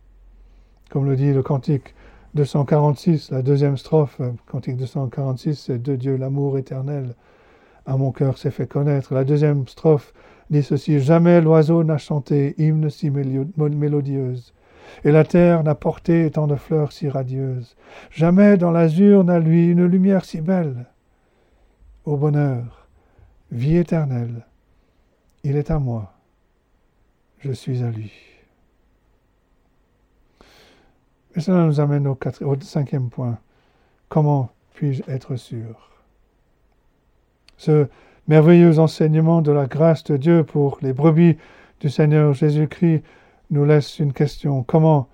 Comme 0.91 1.07
le 1.07 1.16
dit 1.16 1.33
le 1.33 1.43
cantique 1.43 1.95
246, 2.35 3.30
la 3.30 3.43
deuxième 3.43 3.76
strophe, 3.76 4.20
cantique 4.47 4.76
246, 4.76 5.55
c'est 5.55 5.83
de 5.83 5.97
Dieu 5.97 6.16
l'amour 6.16 6.59
éternel. 6.59 7.14
À 7.87 7.97
mon 7.97 8.12
cœur 8.12 8.39
s'est 8.39 8.51
fait 8.51 8.66
connaître. 8.66 9.14
La 9.14 9.24
deuxième 9.24 9.66
strophe 9.66 10.12
dit 10.51 10.62
ceci 10.62 11.01
Jamais 11.01 11.41
l'oiseau 11.41 11.83
n'a 11.83 11.99
chanté 11.99 12.55
hymne 12.59 12.91
si 12.91 13.11
mélodieuse, 13.11 14.53
et 15.05 15.12
la 15.12 15.24
terre 15.24 15.64
n'a 15.64 15.74
porté 15.74 16.30
tant 16.30 16.47
de 16.47 16.57
fleurs 16.57 16.93
si 16.93 17.09
radieuses. 17.09 17.74
Jamais 18.11 18.59
dans 18.59 18.70
l'azur 18.70 19.24
n'a 19.24 19.39
lui 19.39 19.68
une 19.68 19.87
lumière 19.87 20.24
si 20.24 20.41
belle 20.41 20.87
au 22.05 22.17
bonheur, 22.17 22.87
vie 23.51 23.77
éternelle. 23.77 24.47
Il 25.45 25.57
est 25.57 25.71
à 25.71 25.79
moi, 25.79 26.13
je 27.39 27.53
suis 27.53 27.83
à 27.83 27.91
lui. 27.91 28.13
Et 31.35 31.41
cela 31.41 31.65
nous 31.65 31.81
amène 31.81 32.07
au, 32.07 32.19
cinquième 32.61 33.09
point. 33.09 33.39
Comment 34.09 34.51
puis-je 34.75 35.03
être 35.09 35.37
sûr? 35.37 35.91
Ce 37.57 37.89
merveilleux 38.29 38.79
enseignement 38.79 39.43
de 39.43 39.53
la 39.53 39.67
grâce 39.67 40.05
de 40.05 40.17
Dieu 40.17 40.45
pour 40.45 40.79
les 40.83 40.93
brebis 40.93 41.37
du 41.81 41.89
Seigneur 41.89 42.35
Jésus-Christ 42.35 43.03
nous 43.51 43.65
laisse 43.65 43.99
une 43.99 44.13
question. 44.13 44.63
Comment 44.63 45.09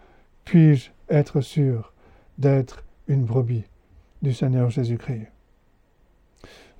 puis-je 0.44 0.90
être 1.08 1.40
sûr 1.40 1.92
d'être 2.38 2.84
une 3.06 3.24
brebis 3.24 3.64
du 4.22 4.32
Seigneur 4.32 4.70
Jésus-Christ? 4.70 5.28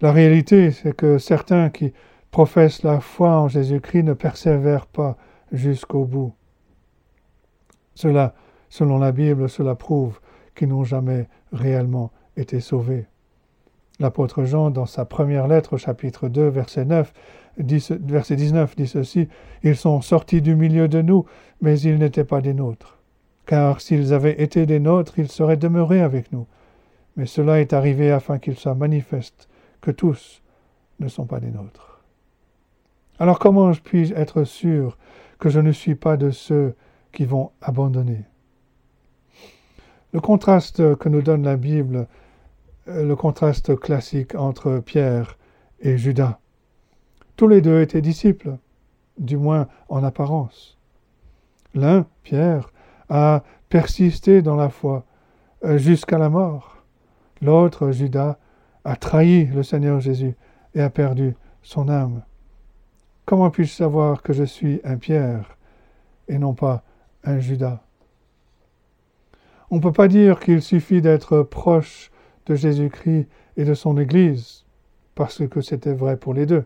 La 0.01 0.13
réalité, 0.13 0.71
c'est 0.71 0.95
que 0.95 1.19
certains 1.19 1.71
qui 1.71 1.93
professent 2.31 2.83
la 2.85 3.01
foi 3.01 3.31
en 3.31 3.49
Jésus-Christ 3.49 4.05
ne 4.05 4.13
persévèrent 4.13 4.87
pas 4.87 5.17
jusqu'au 5.51 6.05
bout. 6.05 6.33
Cela, 7.95 8.35
selon 8.69 8.99
la 8.99 9.11
Bible, 9.11 9.49
cela 9.49 9.75
prouve 9.75 10.21
qu'ils 10.55 10.69
n'ont 10.69 10.85
jamais 10.85 11.27
réellement 11.53 12.13
été 12.37 12.61
sauvés. 12.61 13.07
L'apôtre 13.99 14.45
Jean, 14.45 14.71
dans 14.71 14.87
sa 14.87 15.05
première 15.05 15.49
lettre, 15.49 15.77
chapitre 15.77 16.29
2, 16.29 16.47
verset, 16.49 16.85
9, 16.85 17.13
verset 17.57 18.37
19, 18.37 18.77
dit 18.77 18.87
ceci 18.87 19.29
Ils 19.65 19.75
sont 19.75 20.01
sortis 20.01 20.41
du 20.41 20.55
milieu 20.55 20.87
de 20.87 21.03
nous, 21.03 21.25
mais 21.61 21.81
ils 21.81 21.99
n'étaient 21.99 22.23
pas 22.23 22.41
des 22.41 22.55
nôtres. 22.55 22.99
Car 23.47 23.81
s'ils 23.81 24.15
avaient 24.15 24.41
été 24.41 24.67
des 24.67 24.79
nôtres, 24.79 25.19
ils 25.19 25.31
seraient 25.31 25.57
demeurés 25.57 26.03
avec 26.03 26.31
nous. 26.31 26.47
Mais 27.17 27.27
cela 27.27 27.61
est 27.61 27.73
arrivé 27.73 28.13
afin 28.13 28.39
qu'ils 28.39 28.59
soient 28.59 28.77
manifestes 28.77 29.49
que 29.81 29.91
tous 29.91 30.43
ne 31.01 31.09
sont 31.09 31.27
pas 31.27 31.41
des 31.41 31.51
nôtres. 31.51 32.01
Alors 33.19 33.39
comment 33.39 33.73
puis-je 33.73 34.15
être 34.15 34.45
sûr 34.45 34.97
que 35.39 35.49
je 35.49 35.61
ne 35.61 35.73
suis 35.73 35.95
pas 35.95 36.17
de 36.17 36.31
ceux 36.31 36.75
qui 37.13 37.25
vont 37.25 37.51
abandonner? 37.61 38.25
Le 40.13 40.21
contraste 40.21 40.97
que 40.97 41.09
nous 41.09 41.23
donne 41.23 41.43
la 41.43 41.57
Bible, 41.57 42.07
euh, 42.89 43.05
le 43.05 43.17
contraste 43.17 43.79
classique 43.79 44.35
entre 44.35 44.79
Pierre 44.79 45.37
et 45.81 45.99
Judas. 45.99 46.39
Tous 47.37 47.49
les 47.49 47.61
deux 47.61 47.83
étaient 47.83 48.01
disciples, 48.01 48.57
du 49.19 49.37
moins 49.37 49.69
en 49.89 50.03
apparence. 50.03 50.79
L'un, 51.75 52.07
Pierre, 52.23 52.73
a 53.09 53.43
persisté 53.69 54.43
dans 54.43 54.57
la 54.57 54.71
foi 54.71 55.05
euh, 55.65 55.79
jusqu'à 55.79 56.19
la 56.19 56.29
mort. 56.29 56.83
L'autre, 57.43 57.91
Judas, 57.91 58.39
a 58.85 58.97
trahi 58.97 59.47
le 59.47 59.63
Seigneur 59.63 60.01
Jésus 60.01 60.35
et 60.75 60.81
a 60.81 60.91
perdu 60.91 61.35
son 61.63 61.89
âme. 61.89 62.23
Comment 63.25 63.51
puis-je 63.51 63.73
savoir 63.73 64.23
que 64.23 64.33
je 64.33 64.45
suis 64.45 64.81
un 64.85 64.97
Pierre 64.97 65.59
et 66.29 66.39
non 66.39 66.55
pas 66.55 66.83
un 67.25 67.39
Judas? 67.41 67.83
On 69.71 69.77
ne 69.77 69.83
peut 69.83 69.93
pas 69.93 70.09
dire 70.09 70.41
qu'il 70.41 70.63
suffit 70.63 71.03
d'être 71.03 71.43
proche 71.43 72.11
de 72.47 72.55
Jésus-Christ 72.55 73.29
et 73.59 73.65
de 73.65 73.75
son 73.75 73.99
Église, 73.99 74.65
parce 75.15 75.47
que 75.47 75.61
c'était 75.61 75.93
vrai 75.93 76.17
pour 76.17 76.33
les 76.33 76.47
deux. 76.47 76.65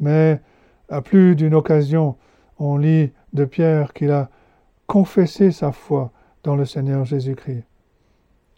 Mais 0.00 0.40
à 0.88 1.00
plus 1.00 1.36
d'une 1.36 1.54
occasion, 1.54 2.16
on 2.58 2.76
lit 2.76 3.12
de 3.34 3.44
Pierre 3.44 3.92
qu'il 3.92 4.10
a 4.10 4.30
confessé 4.86 5.52
sa 5.52 5.70
foi 5.70 6.10
dans 6.42 6.56
le 6.56 6.64
Seigneur 6.64 7.04
Jésus-Christ, 7.04 7.64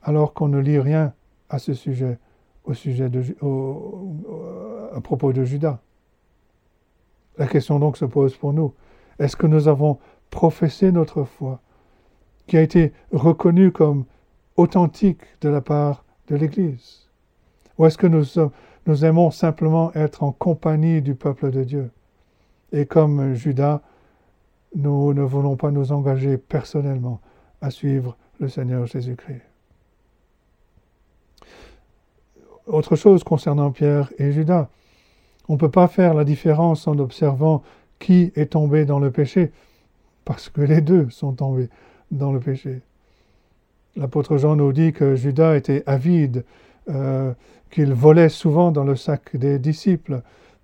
alors 0.03 0.33
qu'on 0.33 0.49
ne 0.49 0.61
lit 0.61 0.79
rien 0.79 1.13
à 1.51 1.59
ce 1.59 1.75
sujet, 1.75 2.19
à 4.95 5.01
propos 5.01 5.33
de 5.33 5.45
Judas. 5.45 5.81
La 7.37 7.47
question 7.47 7.79
donc 7.79 7.97
se 7.97 8.05
pose 8.05 8.37
pour 8.37 8.53
nous. 8.53 8.73
Est-ce 9.19 9.37
que 9.37 9.47
nous 9.47 9.69
avons 9.69 9.99
professé 10.31 10.93
notre 10.93 11.25
foi, 11.25 11.61
qui 12.47 12.57
a 12.57 12.63
été 12.63 12.93
reconnue 13.13 13.73
comme 13.73 14.05
authentique 14.57 15.23
de 15.41 15.49
la 15.49 15.61
part 15.61 16.05
de 16.29 16.37
l'Église? 16.37 17.09
Ou 17.77 17.87
est-ce 17.87 17.99
que 17.99 18.07
nous, 18.07 18.25
nous 18.87 19.05
aimons 19.05 19.31
simplement 19.31 19.93
être 19.95 20.23
en 20.23 20.33
compagnie 20.33 21.03
du 21.03 21.15
peuple 21.15 21.51
de 21.51 21.65
Dieu? 21.65 21.91
Et 22.73 22.87
comme 22.87 23.35
Judas, 23.35 23.83
nous 24.77 25.13
ne 25.13 25.23
voulons 25.23 25.57
pas 25.57 25.73
nous 25.73 25.91
engager 25.91 26.39
personnellement 26.39 27.21
à 27.61 27.71
suivre 27.71 28.17
le 28.39 28.49
Seigneur 28.49 28.87
Jésus-Christ. 28.87 29.50
Autre 32.67 32.97
chose 32.97 33.25
concernant 33.25 33.71
Pierre 33.71 34.13
et 34.19 34.33
Judas. 34.33 34.69
On 35.49 35.55
ne 35.55 35.59
peut 35.59 35.71
pas 35.71 35.89
faire 35.89 36.15
la 36.15 36.25
différence 36.25 36.87
en 36.87 36.99
observant 36.99 37.63
qui 37.99 38.33
est 38.37 38.53
tombé 38.53 38.85
dans 38.85 38.99
le 38.99 39.11
péché, 39.11 39.53
parce 40.25 40.49
que 40.49 40.61
les 40.61 40.81
deux 40.81 41.09
sont 41.11 41.33
tombés 41.33 41.69
dans 42.11 42.33
le 42.33 42.41
péché. 42.41 42.81
L'apôtre 43.97 44.37
Jean 44.37 44.57
nous 44.57 44.73
dit 44.73 44.93
que 44.93 45.17
Judas 45.17 45.57
était 45.57 45.83
avide, 45.87 46.45
euh, 46.89 47.33
qu'il 47.71 47.93
volait 47.93 48.29
souvent 48.29 48.71
dans 48.71 48.85
le 48.85 48.97
sac 48.97 49.37
des 49.37 49.59
disciples, 49.59 50.23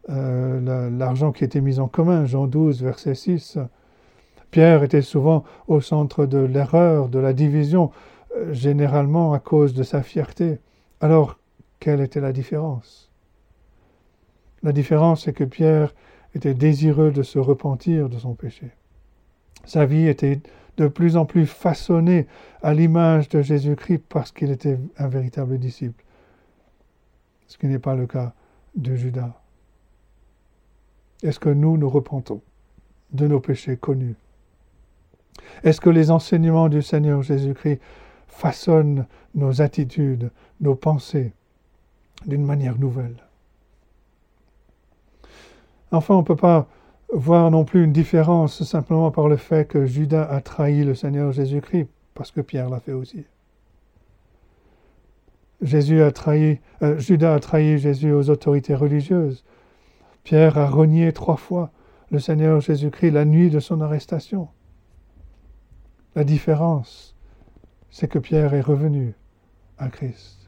euh, 0.08 0.90
l'argent 0.90 1.32
qui 1.32 1.44
était 1.44 1.60
mis 1.60 1.80
en 1.80 1.88
commun, 1.88 2.26
Jean 2.26 2.46
12, 2.46 2.82
verset 2.82 3.14
6. 3.14 3.58
Pierre 4.50 4.84
était 4.84 5.02
souvent 5.02 5.44
au 5.66 5.80
centre 5.80 6.26
de 6.26 6.38
l'erreur, 6.38 7.08
de 7.08 7.18
la 7.18 7.32
division, 7.32 7.90
euh, 8.36 8.52
généralement 8.52 9.32
à 9.32 9.38
cause 9.38 9.74
de 9.74 9.82
sa 9.82 10.02
fierté. 10.02 10.58
Alors, 11.00 11.38
quelle 11.80 12.00
était 12.00 12.20
la 12.20 12.32
différence? 12.32 13.10
La 14.62 14.72
différence, 14.72 15.24
c'est 15.24 15.32
que 15.32 15.44
Pierre 15.44 15.94
était 16.34 16.54
désireux 16.54 17.10
de 17.10 17.22
se 17.22 17.38
repentir 17.38 18.08
de 18.08 18.18
son 18.18 18.34
péché. 18.34 18.70
Sa 19.64 19.86
vie 19.86 20.06
était 20.06 20.40
de 20.76 20.88
plus 20.88 21.16
en 21.16 21.24
plus 21.24 21.46
façonnée 21.46 22.26
à 22.62 22.74
l'image 22.74 23.28
de 23.28 23.42
Jésus-Christ 23.42 24.02
parce 24.08 24.32
qu'il 24.32 24.50
était 24.50 24.78
un 24.98 25.08
véritable 25.08 25.58
disciple. 25.58 26.04
Ce 27.46 27.56
qui 27.58 27.66
n'est 27.66 27.78
pas 27.78 27.94
le 27.94 28.06
cas 28.06 28.34
de 28.74 28.94
Judas. 28.94 29.40
Est-ce 31.22 31.40
que 31.40 31.48
nous 31.48 31.78
nous 31.78 31.88
repentons 31.88 32.42
de 33.12 33.26
nos 33.26 33.40
péchés 33.40 33.76
connus? 33.76 34.16
Est-ce 35.64 35.80
que 35.80 35.90
les 35.90 36.10
enseignements 36.10 36.68
du 36.68 36.82
Seigneur 36.82 37.22
Jésus-Christ 37.22 37.80
façonnent 38.26 39.06
nos 39.34 39.62
attitudes, 39.62 40.30
nos 40.60 40.74
pensées? 40.74 41.32
D'une 42.24 42.44
manière 42.44 42.78
nouvelle 42.78 43.16
Enfin, 45.92 46.14
on 46.14 46.20
ne 46.20 46.24
peut 46.24 46.36
pas 46.36 46.66
voir 47.12 47.50
non 47.50 47.64
plus 47.64 47.84
une 47.84 47.92
différence 47.92 48.64
simplement 48.64 49.10
par 49.10 49.28
le 49.28 49.36
fait 49.36 49.68
que 49.68 49.86
Judas 49.86 50.24
a 50.24 50.40
trahi 50.40 50.84
le 50.84 50.94
Seigneur 50.94 51.32
Jésus-Christ, 51.32 51.88
parce 52.14 52.32
que 52.32 52.40
Pierre 52.40 52.68
l'a 52.68 52.80
fait 52.80 52.92
aussi. 52.92 53.24
Jésus 55.62 56.02
a 56.02 56.10
trahi, 56.10 56.58
euh, 56.82 56.98
Judas 56.98 57.34
a 57.34 57.40
trahi 57.40 57.78
Jésus 57.78 58.12
aux 58.12 58.28
autorités 58.30 58.74
religieuses. 58.74 59.44
Pierre 60.24 60.58
a 60.58 60.68
renié 60.68 61.12
trois 61.12 61.36
fois 61.36 61.70
le 62.10 62.18
Seigneur 62.18 62.60
Jésus-Christ 62.60 63.10
la 63.10 63.24
nuit 63.24 63.50
de 63.50 63.60
son 63.60 63.80
arrestation. 63.80 64.48
La 66.14 66.24
différence, 66.24 67.14
c'est 67.90 68.08
que 68.08 68.18
Pierre 68.18 68.54
est 68.54 68.60
revenu 68.60 69.14
à 69.78 69.88
Christ, 69.88 70.45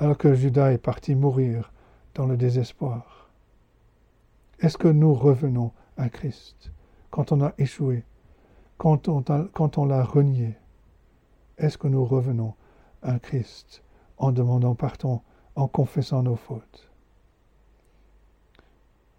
alors 0.00 0.16
que 0.16 0.34
Judas 0.34 0.72
est 0.72 0.78
parti 0.78 1.14
mourir 1.14 1.70
dans 2.14 2.26
le 2.26 2.36
désespoir. 2.36 3.28
Est-ce 4.60 4.78
que 4.78 4.88
nous 4.88 5.14
revenons 5.14 5.72
à 5.96 6.08
Christ 6.08 6.72
quand 7.10 7.32
on 7.32 7.42
a 7.42 7.52
échoué, 7.58 8.04
quand 8.78 9.08
on, 9.08 9.84
l'a 9.84 10.02
renié? 10.02 10.56
Est-ce 11.58 11.76
que 11.76 11.88
nous 11.88 12.04
revenons 12.04 12.54
à 13.02 13.18
Christ 13.18 13.82
en 14.16 14.32
demandant 14.32 14.74
pardon, 14.74 15.20
en 15.54 15.68
confessant 15.68 16.22
nos 16.22 16.36
fautes? 16.36 16.88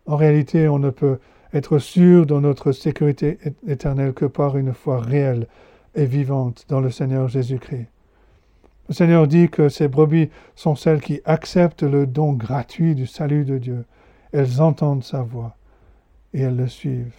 En 0.07 0.15
réalité, 0.15 0.67
on 0.67 0.79
ne 0.79 0.89
peut 0.89 1.19
être 1.53 1.77
sûr 1.77 2.25
de 2.25 2.39
notre 2.39 2.71
sécurité 2.71 3.37
éternelle 3.67 4.13
que 4.13 4.25
par 4.25 4.57
une 4.57 4.73
foi 4.73 4.99
réelle 4.99 5.47
et 5.93 6.05
vivante 6.05 6.65
dans 6.69 6.81
le 6.81 6.89
Seigneur 6.89 7.27
Jésus-Christ. 7.27 7.87
Le 8.91 8.95
Seigneur 8.95 9.25
dit 9.25 9.47
que 9.47 9.69
ces 9.69 9.87
brebis 9.87 10.29
sont 10.53 10.75
celles 10.75 10.99
qui 10.99 11.21
acceptent 11.23 11.83
le 11.83 12.05
don 12.05 12.33
gratuit 12.33 12.93
du 12.93 13.07
salut 13.07 13.45
de 13.45 13.57
Dieu. 13.57 13.85
Elles 14.33 14.61
entendent 14.61 15.05
sa 15.05 15.21
voix 15.21 15.55
et 16.33 16.41
elles 16.41 16.57
le 16.57 16.67
suivent. 16.67 17.15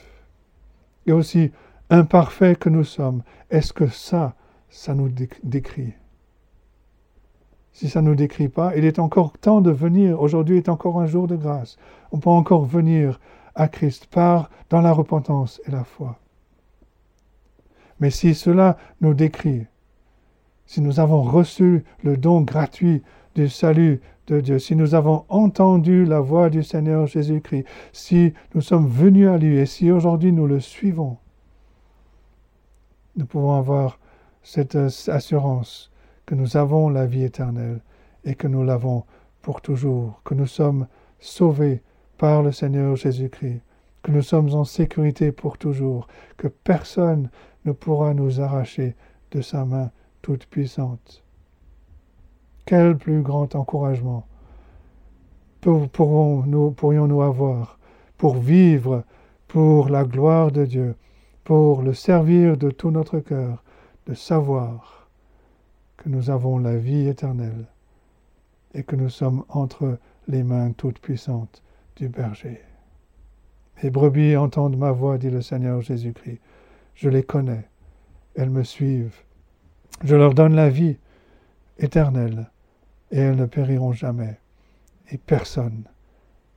Et 1.06 1.12
aussi, 1.12 1.50
imparfaits 1.88 2.58
que 2.58 2.68
nous 2.68 2.84
sommes, 2.84 3.22
est-ce 3.48 3.72
que 3.72 3.86
ça, 3.86 4.34
ça 4.68 4.94
nous 4.94 5.08
décrit? 5.42 5.94
Si 7.72 7.88
ça 7.88 8.02
ne 8.02 8.08
nous 8.08 8.16
décrit 8.16 8.50
pas, 8.50 8.76
il 8.76 8.84
est 8.84 8.98
encore 8.98 9.38
temps 9.38 9.62
de 9.62 9.70
venir. 9.70 10.20
Aujourd'hui 10.20 10.58
est 10.58 10.68
encore 10.68 11.00
un 11.00 11.06
jour 11.06 11.26
de 11.26 11.36
grâce. 11.36 11.78
On 12.10 12.18
peut 12.18 12.28
encore 12.28 12.66
venir 12.66 13.18
à 13.54 13.66
Christ 13.68 14.08
par 14.08 14.50
dans 14.68 14.82
la 14.82 14.92
repentance 14.92 15.58
et 15.66 15.70
la 15.70 15.84
foi. 15.84 16.18
Mais 17.98 18.10
si 18.10 18.34
cela 18.34 18.76
nous 19.00 19.14
décrit, 19.14 19.64
si 20.72 20.80
nous 20.80 21.00
avons 21.00 21.20
reçu 21.20 21.84
le 22.02 22.16
don 22.16 22.40
gratuit 22.40 23.02
du 23.34 23.50
salut 23.50 24.00
de 24.26 24.40
Dieu, 24.40 24.58
si 24.58 24.74
nous 24.74 24.94
avons 24.94 25.26
entendu 25.28 26.06
la 26.06 26.20
voix 26.20 26.48
du 26.48 26.62
Seigneur 26.62 27.06
Jésus-Christ, 27.06 27.66
si 27.92 28.32
nous 28.54 28.62
sommes 28.62 28.88
venus 28.88 29.28
à 29.28 29.36
lui 29.36 29.58
et 29.58 29.66
si 29.66 29.90
aujourd'hui 29.90 30.32
nous 30.32 30.46
le 30.46 30.60
suivons, 30.60 31.18
nous 33.16 33.26
pouvons 33.26 33.52
avoir 33.52 33.98
cette 34.42 34.78
assurance 35.08 35.90
que 36.24 36.34
nous 36.34 36.56
avons 36.56 36.88
la 36.88 37.04
vie 37.04 37.24
éternelle 37.24 37.82
et 38.24 38.34
que 38.34 38.48
nous 38.48 38.64
l'avons 38.64 39.04
pour 39.42 39.60
toujours, 39.60 40.22
que 40.24 40.32
nous 40.32 40.46
sommes 40.46 40.86
sauvés 41.20 41.82
par 42.16 42.42
le 42.42 42.50
Seigneur 42.50 42.96
Jésus-Christ, 42.96 43.60
que 44.02 44.10
nous 44.10 44.22
sommes 44.22 44.54
en 44.54 44.64
sécurité 44.64 45.32
pour 45.32 45.58
toujours, 45.58 46.06
que 46.38 46.48
personne 46.48 47.28
ne 47.66 47.72
pourra 47.72 48.14
nous 48.14 48.40
arracher 48.40 48.96
de 49.32 49.42
sa 49.42 49.66
main 49.66 49.90
toute 50.22 50.46
puissante. 50.46 51.22
Quel 52.64 52.96
plus 52.96 53.22
grand 53.22 53.54
encouragement 53.54 54.26
pourrions-nous 55.60 57.22
avoir 57.22 57.78
pour 58.16 58.36
vivre 58.36 59.04
pour 59.48 59.88
la 59.90 60.04
gloire 60.04 60.50
de 60.50 60.64
Dieu, 60.64 60.96
pour 61.44 61.82
le 61.82 61.92
servir 61.92 62.56
de 62.56 62.70
tout 62.70 62.90
notre 62.90 63.20
cœur, 63.20 63.62
de 64.06 64.14
savoir 64.14 65.08
que 65.96 66.08
nous 66.08 66.30
avons 66.30 66.58
la 66.58 66.76
vie 66.76 67.06
éternelle 67.06 67.66
et 68.74 68.82
que 68.82 68.96
nous 68.96 69.10
sommes 69.10 69.44
entre 69.48 69.98
les 70.26 70.42
mains 70.42 70.72
toutes 70.72 70.98
puissantes 70.98 71.62
du 71.96 72.08
berger. 72.08 72.60
Les 73.82 73.90
brebis 73.90 74.36
entendent 74.36 74.78
ma 74.78 74.92
voix, 74.92 75.18
dit 75.18 75.30
le 75.30 75.42
Seigneur 75.42 75.80
Jésus-Christ. 75.80 76.40
Je 76.94 77.08
les 77.08 77.22
connais, 77.22 77.68
elles 78.34 78.50
me 78.50 78.62
suivent. 78.62 79.22
Je 80.05 80.16
leur 80.16 80.34
donne 80.34 80.55
la 80.55 80.68
vie 80.68 80.97
éternelle, 81.78 82.51
et 83.11 83.18
elles 83.18 83.36
ne 83.36 83.47
périront 83.47 83.93
jamais, 83.93 84.38
et 85.11 85.18
personne 85.18 85.84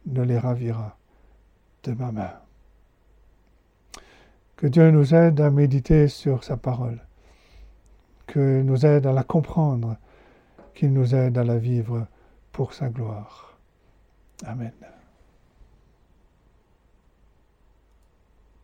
ne 0.06 0.24
les 0.24 0.38
ravira 0.38 0.98
de 1.84 1.94
ma 1.94 2.12
main. 2.12 2.34
Que 4.56 4.68
Dieu 4.68 4.90
nous 4.92 5.14
aide 5.14 5.42
à 5.42 5.52
méditer 5.52 6.08
sur 6.08 6.44
sa 6.44 6.58
parole 6.58 7.00
qu'il 8.28 8.66
nous 8.66 8.86
aide 8.86 9.06
à 9.06 9.14
la 9.14 9.24
comprendre, 9.24 9.98
qu'il 10.74 10.94
nous 10.94 11.16
aide 11.16 11.38
à 11.38 11.44
la 11.44 11.58
vivre 11.58 12.08
pour 12.52 12.74
sa 12.74 12.90
gloire. 12.90 13.58
Amen. 14.46 14.74